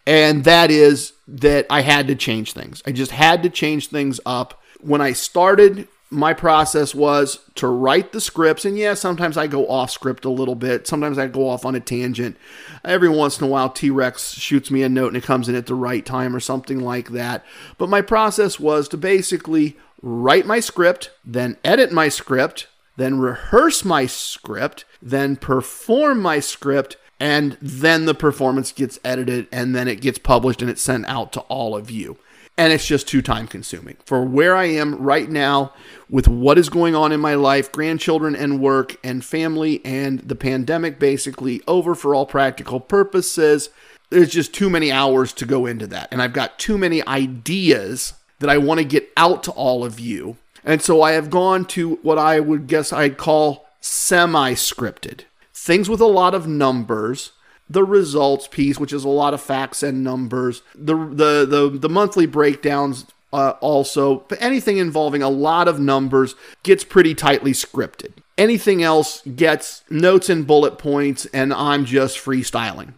[0.07, 2.83] And that is that I had to change things.
[2.85, 4.61] I just had to change things up.
[4.81, 8.65] When I started my process was to write the scripts.
[8.65, 10.87] And yeah sometimes i go off script a little bit.
[10.87, 12.37] Sometimes i go off on a tangent.
[12.85, 15.67] Every once in a while t-rex shoots me a note and it comes in at
[15.67, 17.45] the right time or something like that.
[17.79, 23.87] But my process was to basically write my script then edit my script then rehearse
[23.87, 30.03] my script then perform my script and then the performance gets edited and then it
[30.03, 32.19] gets published and it's sent out to all of you
[32.57, 33.97] and it's just too time consuming.
[34.05, 35.73] For where I am right now
[36.09, 40.37] with what is going on in my life, grandchildren and work and family and the
[40.37, 43.71] pandemic basically over for all practical purposes,
[44.11, 46.09] there's just too many hours to go into that.
[46.13, 49.99] And I've got too many ideas that I want to get out to all of
[49.99, 50.37] you.
[50.65, 55.89] And so I have gone to what I would guess I'd call semi scripted things
[55.89, 57.33] with a lot of numbers
[57.69, 61.89] the results piece, which is a lot of facts and numbers, the the the, the
[61.89, 63.07] monthly breakdowns.
[63.33, 68.13] Uh, also, anything involving a lot of numbers gets pretty tightly scripted.
[68.39, 72.93] Anything else gets notes and bullet points, and I'm just freestyling.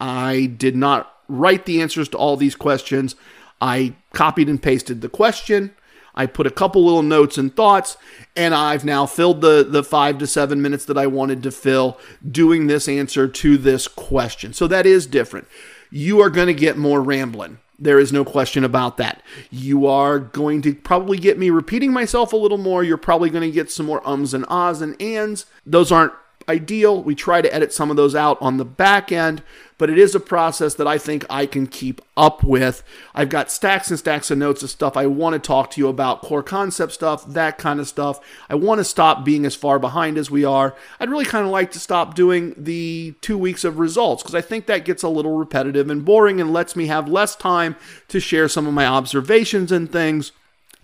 [0.00, 3.16] I did not write the answers to all these questions.
[3.60, 5.74] I copied and pasted the question.
[6.14, 7.96] I put a couple little notes and thoughts,
[8.36, 11.98] and I've now filled the, the five to seven minutes that I wanted to fill
[12.28, 14.52] doing this answer to this question.
[14.52, 15.48] So that is different.
[15.90, 17.58] You are going to get more rambling.
[17.78, 19.22] There is no question about that.
[19.50, 22.84] You are going to probably get me repeating myself a little more.
[22.84, 25.46] You're probably going to get some more ums and ahs and ands.
[25.66, 26.12] Those aren't
[26.48, 27.02] ideal.
[27.02, 29.42] We try to edit some of those out on the back end,
[29.82, 32.84] but it is a process that I think I can keep up with.
[33.16, 35.88] I've got stacks and stacks of notes of stuff I want to talk to you
[35.88, 38.20] about, core concept stuff, that kind of stuff.
[38.48, 40.76] I want to stop being as far behind as we are.
[41.00, 44.40] I'd really kind of like to stop doing the two weeks of results because I
[44.40, 47.74] think that gets a little repetitive and boring and lets me have less time
[48.06, 50.30] to share some of my observations and things.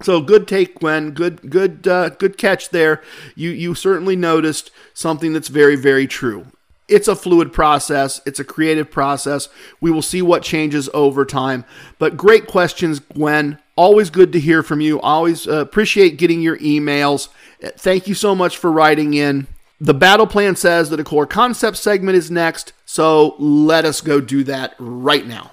[0.02, 1.12] So good take, Gwen.
[1.12, 3.00] Good, good, uh, good catch there.
[3.37, 6.46] You you certainly noticed something that's very, very true.
[6.88, 8.20] It's a fluid process.
[8.27, 9.48] It's a creative process.
[9.81, 11.64] We will see what changes over time.
[11.98, 13.59] But great questions, Gwen.
[13.77, 15.01] Always good to hear from you.
[15.01, 17.29] Always uh, appreciate getting your emails.
[17.61, 19.46] Thank you so much for writing in.
[19.81, 24.20] The battle plan says that a core concept segment is next, so let us go
[24.20, 25.53] do that right now.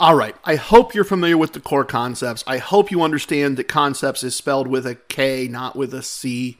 [0.00, 2.44] All right, I hope you're familiar with the core concepts.
[2.46, 6.58] I hope you understand that concepts is spelled with a K, not with a C.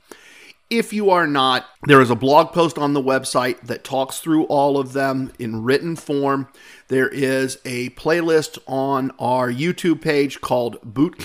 [0.70, 4.46] If you are not, there is a blog post on the website that talks through
[4.46, 6.48] all of them in written form.
[6.88, 11.16] There is a playlist on our YouTube page called Boot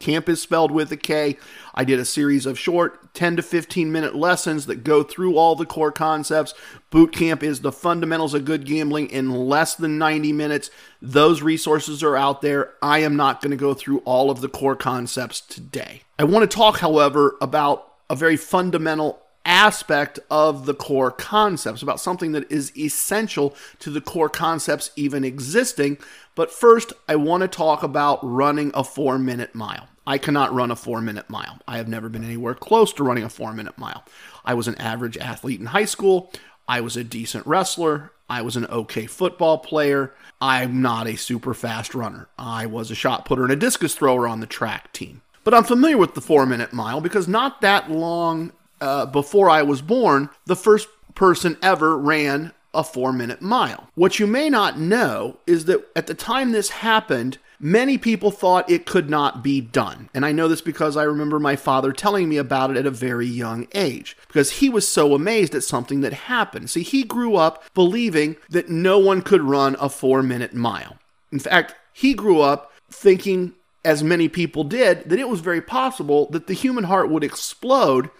[0.00, 0.28] Camp.
[0.28, 1.36] Is spelled with a K.
[1.74, 5.54] I did a series of short 10 to 15 minute lessons that go through all
[5.54, 6.54] the core concepts.
[6.90, 10.70] Boot Camp is the fundamentals of good gambling in less than 90 minutes.
[11.00, 12.74] Those resources are out there.
[12.82, 16.02] I am not going to go through all of the core concepts today.
[16.18, 22.00] I want to talk, however, about a very fundamental aspect of the core concepts, about
[22.00, 25.98] something that is essential to the core concepts even existing.
[26.34, 29.88] But first, I want to talk about running a four minute mile.
[30.06, 31.58] I cannot run a four minute mile.
[31.68, 34.04] I have never been anywhere close to running a four minute mile.
[34.44, 36.32] I was an average athlete in high school.
[36.68, 38.12] I was a decent wrestler.
[38.28, 40.14] I was an okay football player.
[40.40, 42.28] I'm not a super fast runner.
[42.38, 45.22] I was a shot putter and a discus thrower on the track team.
[45.42, 49.62] But I'm familiar with the four minute mile because not that long uh, before I
[49.62, 53.88] was born, the first person ever ran a four minute mile.
[53.94, 58.70] What you may not know is that at the time this happened, many people thought
[58.70, 60.08] it could not be done.
[60.14, 62.90] And I know this because I remember my father telling me about it at a
[62.90, 66.70] very young age, because he was so amazed at something that happened.
[66.70, 70.96] See, he grew up believing that no one could run a four minute mile.
[71.32, 76.26] In fact, he grew up thinking, as many people did, that it was very possible
[76.30, 78.10] that the human heart would explode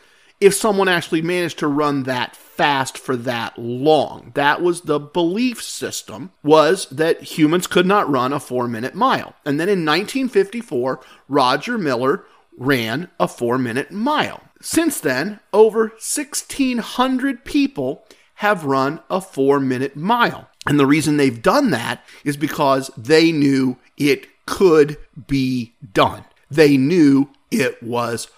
[0.40, 4.32] if someone actually managed to run that fast for that long.
[4.34, 9.34] That was the belief system was that humans could not run a 4-minute mile.
[9.44, 12.24] And then in 1954, Roger Miller
[12.56, 14.42] ran a 4-minute mile.
[14.62, 18.04] Since then, over 1600 people
[18.36, 20.48] have run a 4-minute mile.
[20.66, 26.24] And the reason they've done that is because they knew it could be done.
[26.50, 28.28] They knew it was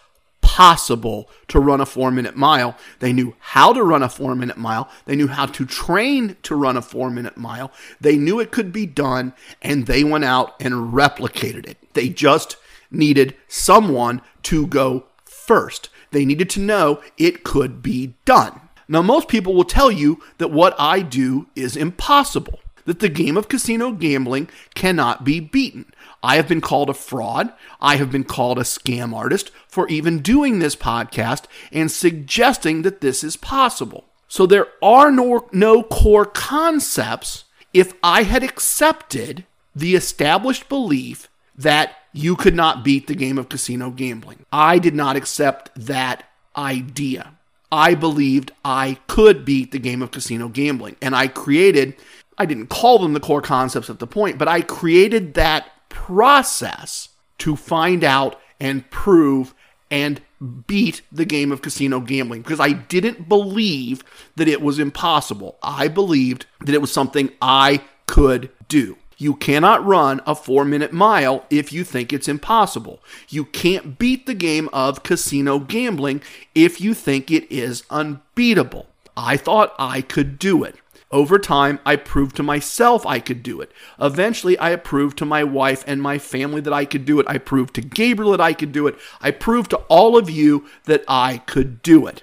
[0.52, 2.76] possible to run a four minute mile.
[2.98, 4.86] They knew how to run a four minute mile.
[5.06, 7.72] They knew how to train to run a four minute mile.
[8.02, 11.78] They knew it could be done and they went out and replicated it.
[11.94, 12.58] They just
[12.90, 15.88] needed someone to go first.
[16.10, 18.60] They needed to know it could be done.
[18.88, 23.36] Now, most people will tell you that what I do is impossible, that the game
[23.36, 25.92] of casino gambling cannot be beaten.
[26.22, 27.52] I have been called a fraud.
[27.80, 33.00] I have been called a scam artist for even doing this podcast and suggesting that
[33.00, 34.04] this is possible.
[34.28, 41.96] So there are no, no core concepts if I had accepted the established belief that
[42.12, 44.44] you could not beat the game of casino gambling.
[44.52, 46.24] I did not accept that
[46.56, 47.32] idea.
[47.70, 50.96] I believed I could beat the game of casino gambling.
[51.00, 51.94] And I created,
[52.38, 57.10] I didn't call them the core concepts at the point, but I created that process
[57.38, 59.54] to find out and prove
[59.90, 60.20] and
[60.66, 64.02] beat the game of casino gambling because I didn't believe
[64.36, 65.58] that it was impossible.
[65.62, 68.96] I believed that it was something I could do.
[69.18, 73.00] You cannot run a four minute mile if you think it's impossible.
[73.28, 76.22] You can't beat the game of casino gambling
[76.54, 78.88] if you think it is unbeatable.
[79.16, 80.76] I thought I could do it.
[81.12, 83.70] Over time, I proved to myself I could do it.
[84.00, 87.26] Eventually, I proved to my wife and my family that I could do it.
[87.28, 88.96] I proved to Gabriel that I could do it.
[89.20, 92.22] I proved to all of you that I could do it.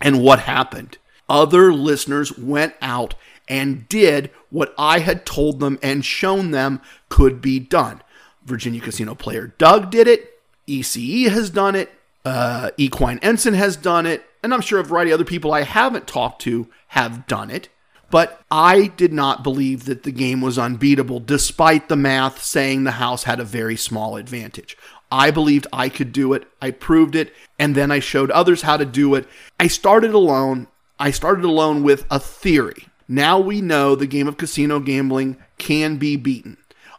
[0.00, 0.96] And what happened?
[1.28, 3.14] Other listeners went out
[3.46, 8.02] and did what I had told them and shown them could be done.
[8.44, 10.40] Virginia Casino player Doug did it.
[10.66, 11.92] ECE has done it.
[12.24, 14.24] Uh, Equine Ensign has done it.
[14.42, 17.68] And I'm sure a variety of other people I haven't talked to have done it.
[18.10, 22.92] But I did not believe that the game was unbeatable, despite the math saying the
[22.92, 24.76] house had a very small advantage.
[25.12, 26.46] I believed I could do it.
[26.60, 27.32] I proved it.
[27.58, 29.28] And then I showed others how to do it.
[29.58, 30.66] I started alone.
[30.98, 32.88] I started alone with a theory.
[33.08, 36.56] Now we know the game of casino gambling can be beaten.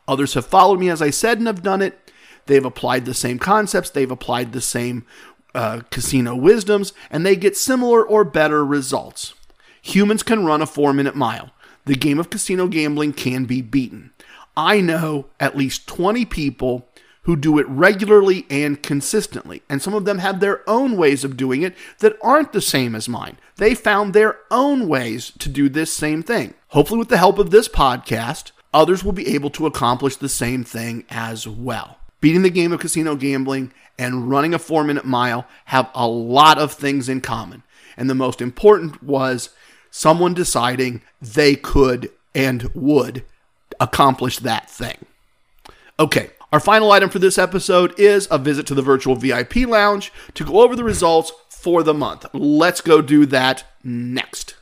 [0.07, 2.11] Others have followed me, as I said, and have done it.
[2.47, 5.05] They've applied the same concepts, they've applied the same
[5.53, 9.33] uh, casino wisdoms, and they get similar or better results.
[9.81, 11.51] Humans can run a four minute mile.
[11.85, 14.11] The game of casino gambling can be beaten.
[14.55, 16.87] I know at least 20 people
[17.23, 21.37] who do it regularly and consistently, and some of them have their own ways of
[21.37, 23.37] doing it that aren't the same as mine.
[23.57, 26.55] They found their own ways to do this same thing.
[26.69, 30.63] Hopefully, with the help of this podcast, others will be able to accomplish the same
[30.63, 31.97] thing as well.
[32.21, 36.57] Beating the game of casino gambling and running a four minute mile have a lot
[36.57, 37.63] of things in common.
[37.97, 39.49] And the most important was
[39.91, 43.23] someone deciding they could and would
[43.79, 44.97] accomplish that thing.
[45.99, 50.11] Okay, our final item for this episode is a visit to the virtual VIP lounge
[50.33, 52.25] to go over the results for the month.
[52.33, 54.55] Let's go do that next.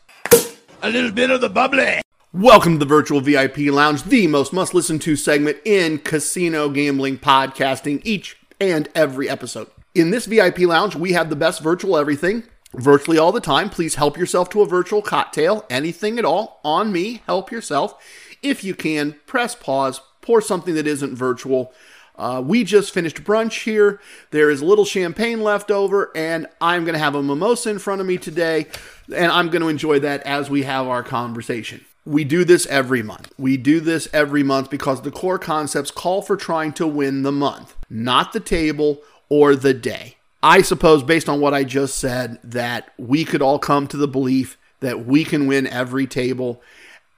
[0.81, 2.01] A little bit of the bubbly.
[2.33, 7.17] Welcome to the Virtual VIP Lounge, the most must listen to segment in casino gambling
[7.17, 9.67] podcasting each and every episode.
[9.95, 12.43] In this VIP lounge, we have the best virtual everything
[12.73, 13.69] virtually all the time.
[13.69, 18.01] Please help yourself to a virtual cocktail, anything at all, on me, help yourself.
[18.41, 21.73] If you can, press pause, pour something that isn't virtual.
[22.15, 24.01] Uh, we just finished brunch here.
[24.31, 27.79] There is a little champagne left over, and I'm going to have a mimosa in
[27.79, 28.67] front of me today,
[29.13, 31.85] and I'm going to enjoy that as we have our conversation.
[32.05, 33.31] We do this every month.
[33.37, 37.31] We do this every month because the core concepts call for trying to win the
[37.31, 40.15] month, not the table or the day.
[40.41, 44.07] I suppose, based on what I just said, that we could all come to the
[44.07, 46.61] belief that we can win every table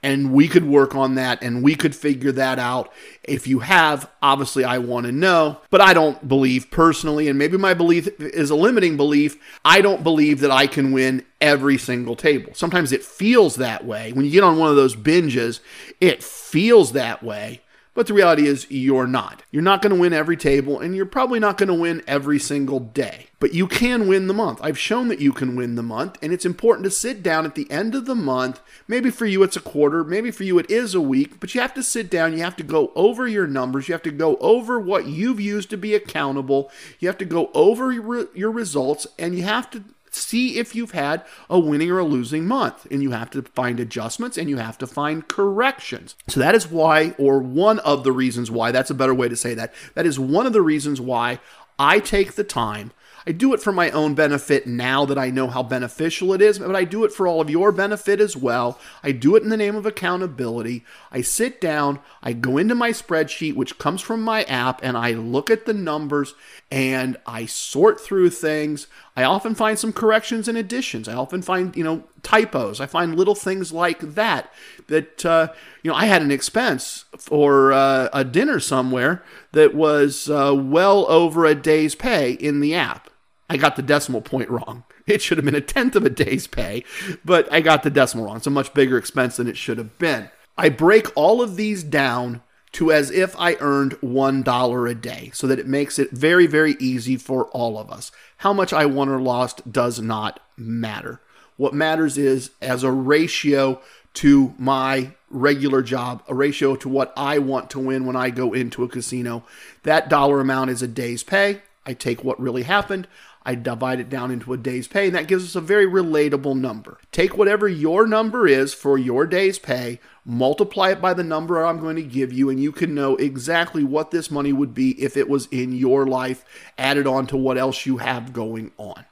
[0.03, 2.91] and we could work on that and we could figure that out.
[3.23, 7.57] If you have, obviously, I want to know, but I don't believe personally, and maybe
[7.57, 9.37] my belief is a limiting belief.
[9.63, 12.53] I don't believe that I can win every single table.
[12.55, 14.11] Sometimes it feels that way.
[14.13, 15.59] When you get on one of those binges,
[15.99, 17.61] it feels that way.
[17.93, 19.43] But the reality is, you're not.
[19.51, 22.39] You're not going to win every table, and you're probably not going to win every
[22.39, 23.27] single day.
[23.41, 24.59] But you can win the month.
[24.63, 27.55] I've shown that you can win the month, and it's important to sit down at
[27.55, 28.61] the end of the month.
[28.87, 31.59] Maybe for you it's a quarter, maybe for you it is a week, but you
[31.59, 32.31] have to sit down.
[32.31, 33.89] You have to go over your numbers.
[33.89, 36.71] You have to go over what you've used to be accountable.
[36.99, 41.25] You have to go over your, results, and you have to see if you've had
[41.49, 42.85] a winning or a losing month.
[42.91, 46.15] And you have to find adjustments and you have to find corrections.
[46.27, 49.35] So that is why, or one of the reasons why, that's a better way to
[49.35, 49.73] say that.
[49.95, 51.39] That is one of the reasons why
[51.79, 52.91] I take the time
[53.25, 56.57] I do it for my own benefit now that I know how beneficial it is,
[56.57, 58.79] but I do it for all of your benefit as well.
[59.03, 60.83] I do it in the name of accountability.
[61.11, 65.11] I sit down, I go into my spreadsheet, which comes from my app, and I
[65.11, 66.33] look at the numbers
[66.71, 68.87] and I sort through things.
[69.15, 71.07] I often find some corrections and additions.
[71.07, 72.79] I often find, you know, typos.
[72.79, 74.53] I find little things like that.
[74.87, 75.47] That, uh,
[75.83, 81.05] you know, I had an expense for uh, a dinner somewhere that was uh, well
[81.09, 83.09] over a day's pay in the app.
[83.49, 84.85] I got the decimal point wrong.
[85.07, 86.85] It should have been a tenth of a day's pay,
[87.25, 88.37] but I got the decimal wrong.
[88.37, 90.29] It's a much bigger expense than it should have been.
[90.57, 92.41] I break all of these down
[92.73, 96.75] to as if I earned $1 a day so that it makes it very, very
[96.79, 98.11] easy for all of us.
[98.37, 101.21] How much I won or lost does not matter.
[101.57, 103.81] What matters is as a ratio
[104.15, 108.53] to my regular job, a ratio to what I want to win when I go
[108.53, 109.43] into a casino.
[109.83, 111.61] That dollar amount is a day's pay.
[111.85, 113.07] I take what really happened,
[113.43, 116.59] I divide it down into a day's pay, and that gives us a very relatable
[116.59, 116.99] number.
[117.11, 121.79] Take whatever your number is for your day's pay, multiply it by the number I'm
[121.79, 125.17] going to give you, and you can know exactly what this money would be if
[125.17, 126.45] it was in your life,
[126.77, 129.05] added on to what else you have going on.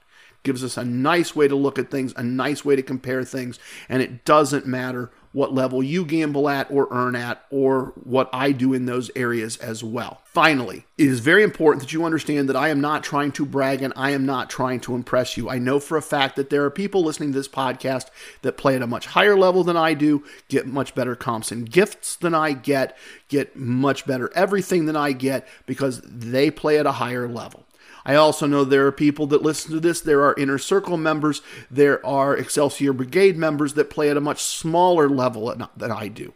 [0.44, 3.58] Gives us a nice way to look at things, a nice way to compare things,
[3.90, 8.52] and it doesn't matter what level you gamble at or earn at, or what I
[8.52, 10.22] do in those areas as well.
[10.26, 13.82] Finally, it is very important that you understand that I am not trying to brag
[13.82, 15.50] and I am not trying to impress you.
[15.50, 18.08] I know for a fact that there are people listening to this podcast
[18.42, 21.70] that play at a much higher level than I do, get much better comps and
[21.70, 26.86] gifts than I get, get much better everything than I get because they play at
[26.86, 27.66] a higher level.
[28.10, 30.02] I also know there are people that listen to this.
[30.02, 31.44] There are inner circle members.
[31.70, 36.34] There are Excelsior Brigade members that play at a much smaller level than I do.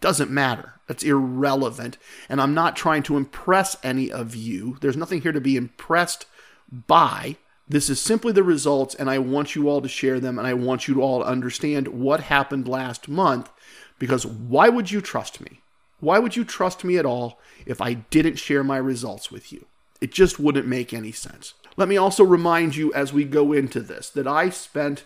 [0.00, 0.74] Doesn't matter.
[0.88, 1.98] That's irrelevant.
[2.28, 4.76] And I'm not trying to impress any of you.
[4.80, 6.26] There's nothing here to be impressed
[6.68, 7.36] by.
[7.68, 10.54] This is simply the results, and I want you all to share them, and I
[10.54, 13.52] want you all to understand what happened last month.
[14.00, 15.60] Because why would you trust me?
[16.00, 19.66] Why would you trust me at all if I didn't share my results with you?
[20.04, 21.54] It just wouldn't make any sense.
[21.78, 25.04] Let me also remind you as we go into this that I spent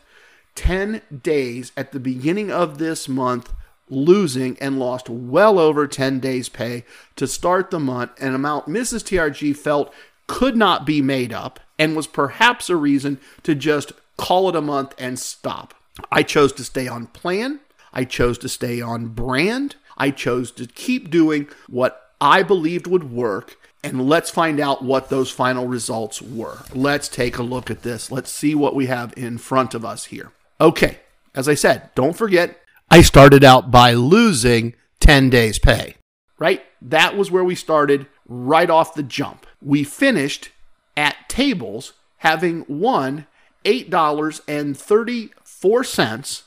[0.56, 3.52] 10 days at the beginning of this month
[3.88, 6.84] losing and lost well over 10 days' pay
[7.14, 9.04] to start the month, an amount Mrs.
[9.04, 9.94] TRG felt
[10.26, 14.60] could not be made up and was perhaps a reason to just call it a
[14.60, 15.74] month and stop.
[16.10, 17.60] I chose to stay on plan.
[17.92, 19.76] I chose to stay on brand.
[19.96, 25.08] I chose to keep doing what I believed would work and let's find out what
[25.08, 26.58] those final results were.
[26.74, 28.10] Let's take a look at this.
[28.10, 30.32] Let's see what we have in front of us here.
[30.60, 30.98] Okay,
[31.34, 32.58] as I said, don't forget,
[32.90, 35.96] I started out by losing 10 days' pay,
[36.38, 36.62] right?
[36.82, 39.46] That was where we started right off the jump.
[39.62, 40.50] We finished
[40.96, 43.26] at tables having won
[43.64, 46.42] $8.34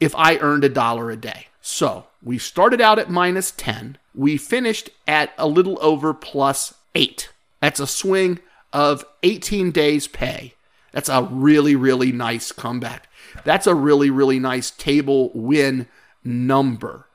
[0.00, 1.46] if I earned a dollar a day.
[1.60, 3.98] So We started out at minus 10.
[4.14, 7.30] We finished at a little over plus 8.
[7.60, 8.40] That's a swing
[8.72, 10.54] of 18 days' pay.
[10.92, 13.08] That's a really, really nice comeback.
[13.44, 15.86] That's a really, really nice table win
[16.24, 17.06] number.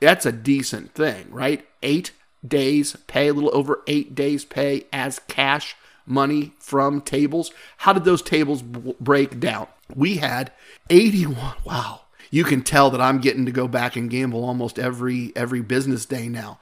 [0.00, 1.66] That's a decent thing, right?
[1.82, 2.12] Eight
[2.46, 7.52] days pay, a little over eight days pay as cash money from tables.
[7.78, 9.68] How did those tables b- break down?
[9.94, 10.52] We had
[10.90, 11.54] 81.
[11.64, 12.00] Wow.
[12.32, 16.06] You can tell that I'm getting to go back and gamble almost every every business
[16.06, 16.58] day now.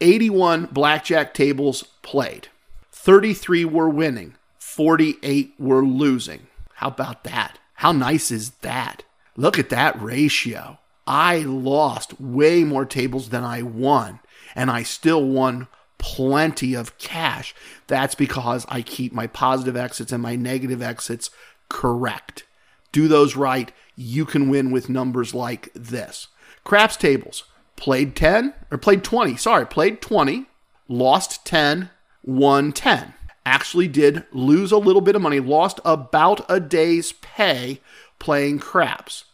[0.00, 2.48] 81 blackjack tables played.
[2.92, 4.36] 33 were winning.
[4.60, 6.46] 48 were losing.
[6.74, 7.58] How about that?
[7.74, 9.02] How nice is that?
[9.36, 10.78] Look at that ratio.
[11.04, 14.20] I lost way more tables than I won,
[14.54, 15.66] and I still won
[15.98, 17.56] plenty of cash.
[17.88, 21.30] That's because I keep my positive exits and my negative exits
[21.68, 22.44] correct.
[22.92, 26.28] Do those right, you can win with numbers like this.
[26.64, 27.44] Craps tables
[27.76, 30.46] played 10 or played 20, sorry, played 20,
[30.88, 31.90] lost 10,
[32.24, 33.14] won 10.
[33.44, 37.80] Actually did lose a little bit of money, lost about a day's pay
[38.18, 39.24] playing craps.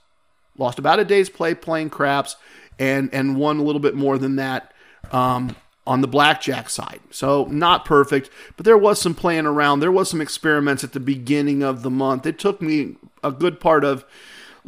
[0.56, 2.36] Lost about a day's play playing craps
[2.78, 4.72] and and won a little bit more than that
[5.12, 5.54] um,
[5.86, 7.00] on the blackjack side.
[7.10, 9.80] So not perfect, but there was some playing around.
[9.80, 12.26] There was some experiments at the beginning of the month.
[12.26, 14.04] It took me a good part of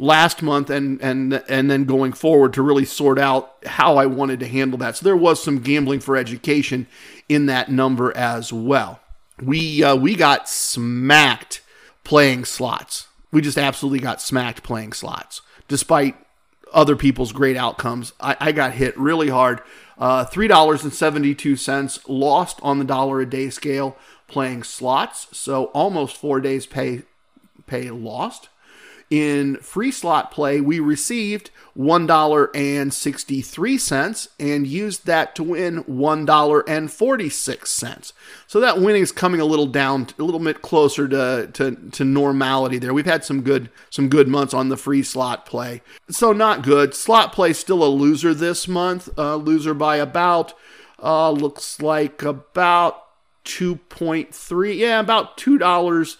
[0.01, 4.39] last month and and and then going forward to really sort out how I wanted
[4.39, 4.97] to handle that.
[4.97, 6.87] So there was some gambling for education
[7.29, 8.99] in that number as well.
[9.39, 11.61] We uh, we got smacked
[12.03, 13.07] playing slots.
[13.31, 16.15] We just absolutely got smacked playing slots, despite
[16.73, 18.13] other people's great outcomes.
[18.19, 19.61] I, I got hit really hard.
[19.99, 23.95] Uh, Three dollars and seventy-two cents lost on the dollar a day scale
[24.27, 25.27] playing slots.
[25.31, 27.03] So almost four days pay
[27.67, 28.49] pay lost.
[29.11, 38.13] In free slot play, we received $1.63 and used that to win $1.46.
[38.47, 42.05] So that winning is coming a little down, a little bit closer to, to, to
[42.05, 42.93] normality there.
[42.93, 45.81] We've had some good some good months on the free slot play.
[46.09, 46.95] So not good.
[46.95, 49.09] Slot play still a loser this month.
[49.17, 50.53] Uh, loser by about,
[51.03, 53.07] uh, looks like about
[53.43, 54.77] 2.3.
[54.77, 56.17] Yeah, about $2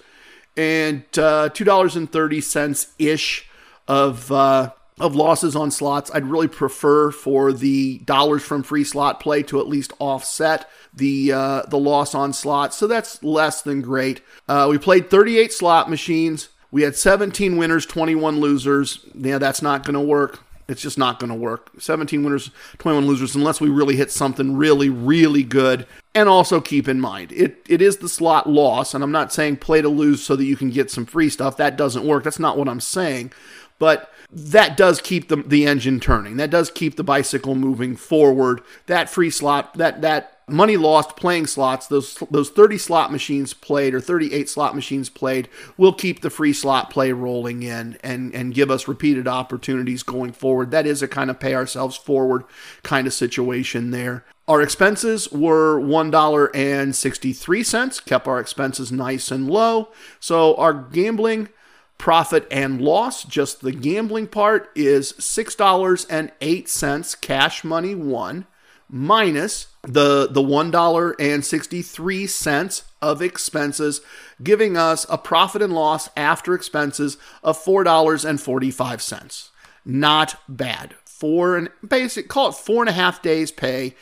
[0.57, 3.47] and uh, two dollars and thirty cents ish
[3.87, 6.11] of uh, of losses on slots.
[6.13, 11.31] I'd really prefer for the dollars from free slot play to at least offset the
[11.31, 12.77] uh, the loss on slots.
[12.77, 14.21] So that's less than great.
[14.47, 16.49] Uh, we played 38 slot machines.
[16.71, 19.05] We had 17 winners, 21 losers.
[19.13, 20.39] Yeah, that's not going to work.
[20.69, 21.69] It's just not going to work.
[21.79, 25.85] 17 winners, 21 losers, unless we really hit something really, really good.
[26.13, 29.57] And also keep in mind, it, it is the slot loss, and I'm not saying
[29.57, 31.55] play to lose so that you can get some free stuff.
[31.55, 32.25] That doesn't work.
[32.25, 33.31] That's not what I'm saying.
[33.79, 36.37] But that does keep the, the engine turning.
[36.37, 38.61] That does keep the bicycle moving forward.
[38.87, 43.93] That free slot, that that money lost playing slots, those those 30 slot machines played
[43.93, 45.47] or 38 slot machines played
[45.77, 50.31] will keep the free slot play rolling in and and give us repeated opportunities going
[50.31, 50.71] forward.
[50.71, 52.43] That is a kind of pay ourselves forward
[52.83, 54.25] kind of situation there.
[54.47, 59.89] Our expenses were $1.63, kept our expenses nice and low.
[60.19, 61.49] So our gambling
[61.97, 68.45] profit and loss, just the gambling part, is $6.08 cash money won
[68.91, 74.01] minus the the $1.63 of expenses
[74.43, 79.49] giving us a profit and loss after expenses of $4.45
[79.85, 80.95] not bad.
[81.05, 83.95] Four and basic call it four and a half days pay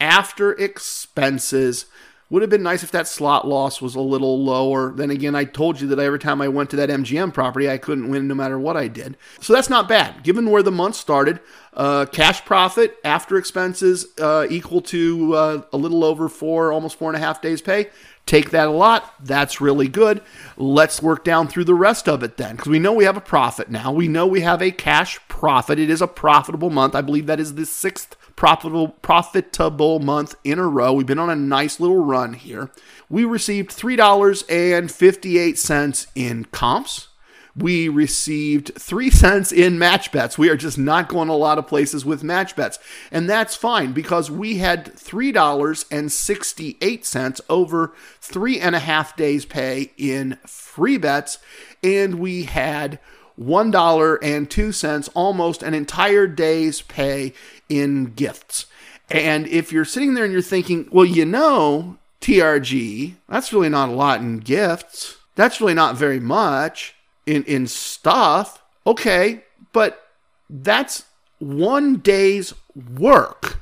[0.00, 1.86] after expenses
[2.30, 4.92] would have been nice if that slot loss was a little lower.
[4.92, 7.78] Then again, I told you that every time I went to that MGM property, I
[7.78, 9.16] couldn't win no matter what I did.
[9.40, 10.22] So that's not bad.
[10.22, 11.40] Given where the month started,
[11.74, 17.10] uh, cash profit after expenses uh, equal to uh, a little over four, almost four
[17.10, 17.90] and a half days pay.
[18.26, 19.14] Take that a lot.
[19.22, 20.22] That's really good.
[20.56, 23.20] Let's work down through the rest of it then, because we know we have a
[23.20, 23.92] profit now.
[23.92, 25.78] We know we have a cash profit.
[25.78, 26.94] It is a profitable month.
[26.94, 30.92] I believe that is the sixth profitable profitable month in a row.
[30.92, 32.70] We've been on a nice little run here.
[33.08, 37.08] We received $3.58 in comps.
[37.56, 40.36] We received 3 cents in match bets.
[40.36, 42.80] We are just not going a lot of places with match bets.
[43.12, 50.36] And that's fine because we had $3.68 over three and a half days pay in
[50.44, 51.38] free bets.
[51.84, 52.98] And we had
[53.40, 57.32] $1.02, almost an entire day's pay
[57.68, 58.66] in gifts.
[59.10, 63.90] And if you're sitting there and you're thinking, well, you know, TRG, that's really not
[63.90, 65.18] a lot in gifts.
[65.34, 66.94] That's really not very much
[67.26, 68.62] in, in stuff.
[68.86, 70.08] Okay, but
[70.48, 71.04] that's
[71.38, 73.60] one day's work.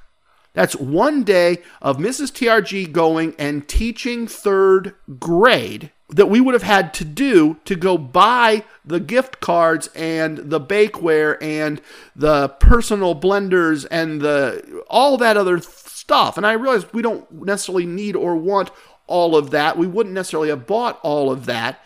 [0.54, 2.30] That's one day of Mrs.
[2.30, 7.96] TRG going and teaching third grade that we would have had to do to go
[7.96, 11.80] buy the gift cards and the bakeware and
[12.14, 16.36] the personal blenders and the all that other stuff.
[16.36, 18.70] And I realized we don't necessarily need or want
[19.06, 19.78] all of that.
[19.78, 21.80] We wouldn't necessarily have bought all of that.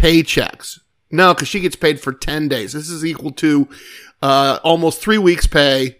[0.00, 0.80] paychecks.
[1.10, 2.72] No, because she gets paid for 10 days.
[2.72, 3.68] This is equal to
[4.22, 5.98] uh, almost three weeks' pay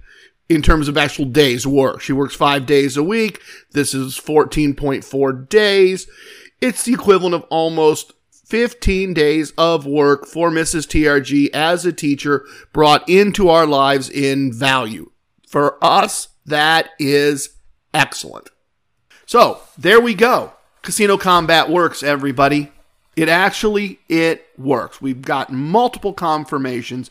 [0.49, 2.01] in terms of actual days work.
[2.01, 3.41] She works five days a week.
[3.73, 6.09] This is 14.4 days.
[6.61, 8.13] It's the equivalent of almost
[8.47, 10.87] 15 days of work for Mrs.
[10.87, 15.11] TRG as a teacher brought into our lives in value.
[15.47, 17.57] For us, that is
[17.95, 18.51] excellent.
[19.27, 20.53] So there we go.
[20.83, 22.73] Casino combat works, everybody.
[23.17, 25.01] It actually it works.
[25.01, 27.11] We've got multiple confirmations.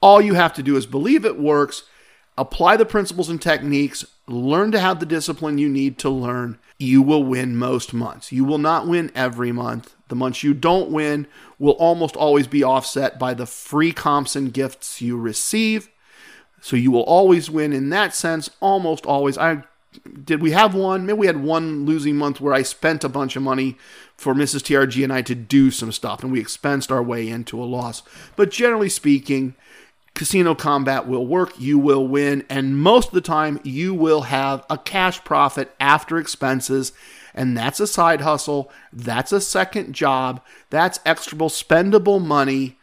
[0.00, 1.84] All you have to do is believe it works,
[2.36, 6.58] apply the principles and techniques, learn to have the discipline you need to learn.
[6.78, 8.30] You will win most months.
[8.30, 9.96] You will not win every month.
[10.08, 11.26] The months you don't win
[11.58, 15.88] will almost always be offset by the free comps and gifts you receive.
[16.60, 19.36] So you will always win in that sense, almost always.
[19.36, 19.64] I
[20.24, 21.06] did we have one?
[21.06, 23.76] Maybe we had one losing month where I spent a bunch of money
[24.16, 24.60] for Mrs.
[24.62, 28.02] TRG and I to do some stuff and we expensed our way into a loss.
[28.36, 29.54] But generally speaking,
[30.14, 34.64] casino combat will work, you will win, and most of the time you will have
[34.68, 36.92] a cash profit after expenses.
[37.34, 42.77] And that's a side hustle, that's a second job, that's extra spendable money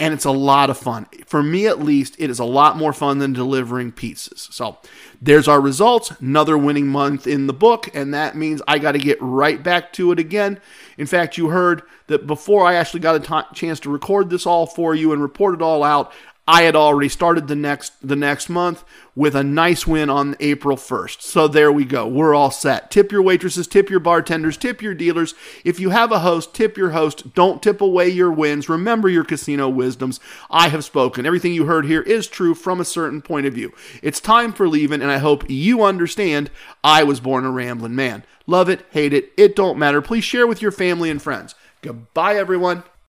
[0.00, 1.06] and it's a lot of fun.
[1.26, 4.52] For me, at least, it is a lot more fun than delivering pizzas.
[4.52, 4.78] So
[5.20, 6.10] there's our results.
[6.20, 9.92] Another winning month in the book, and that means I got to get right back
[9.94, 10.58] to it again.
[10.96, 14.46] In fact, you heard that before I actually got a t- chance to record this
[14.46, 16.12] all for you and report it all out,
[16.50, 18.82] I had already started the next the next month
[19.14, 21.22] with a nice win on April 1st.
[21.22, 22.08] So there we go.
[22.08, 22.90] We're all set.
[22.90, 25.36] Tip your waitresses, tip your bartenders, tip your dealers.
[25.64, 27.34] If you have a host, tip your host.
[27.34, 28.68] Don't tip away your wins.
[28.68, 30.18] Remember your casino wisdoms.
[30.50, 31.24] I have spoken.
[31.24, 33.72] Everything you heard here is true from a certain point of view.
[34.02, 36.50] It's time for leaving and I hope you understand
[36.82, 38.24] I was born a rambling man.
[38.48, 40.02] Love it, hate it, it don't matter.
[40.02, 41.54] Please share with your family and friends.
[41.80, 42.82] Goodbye everyone.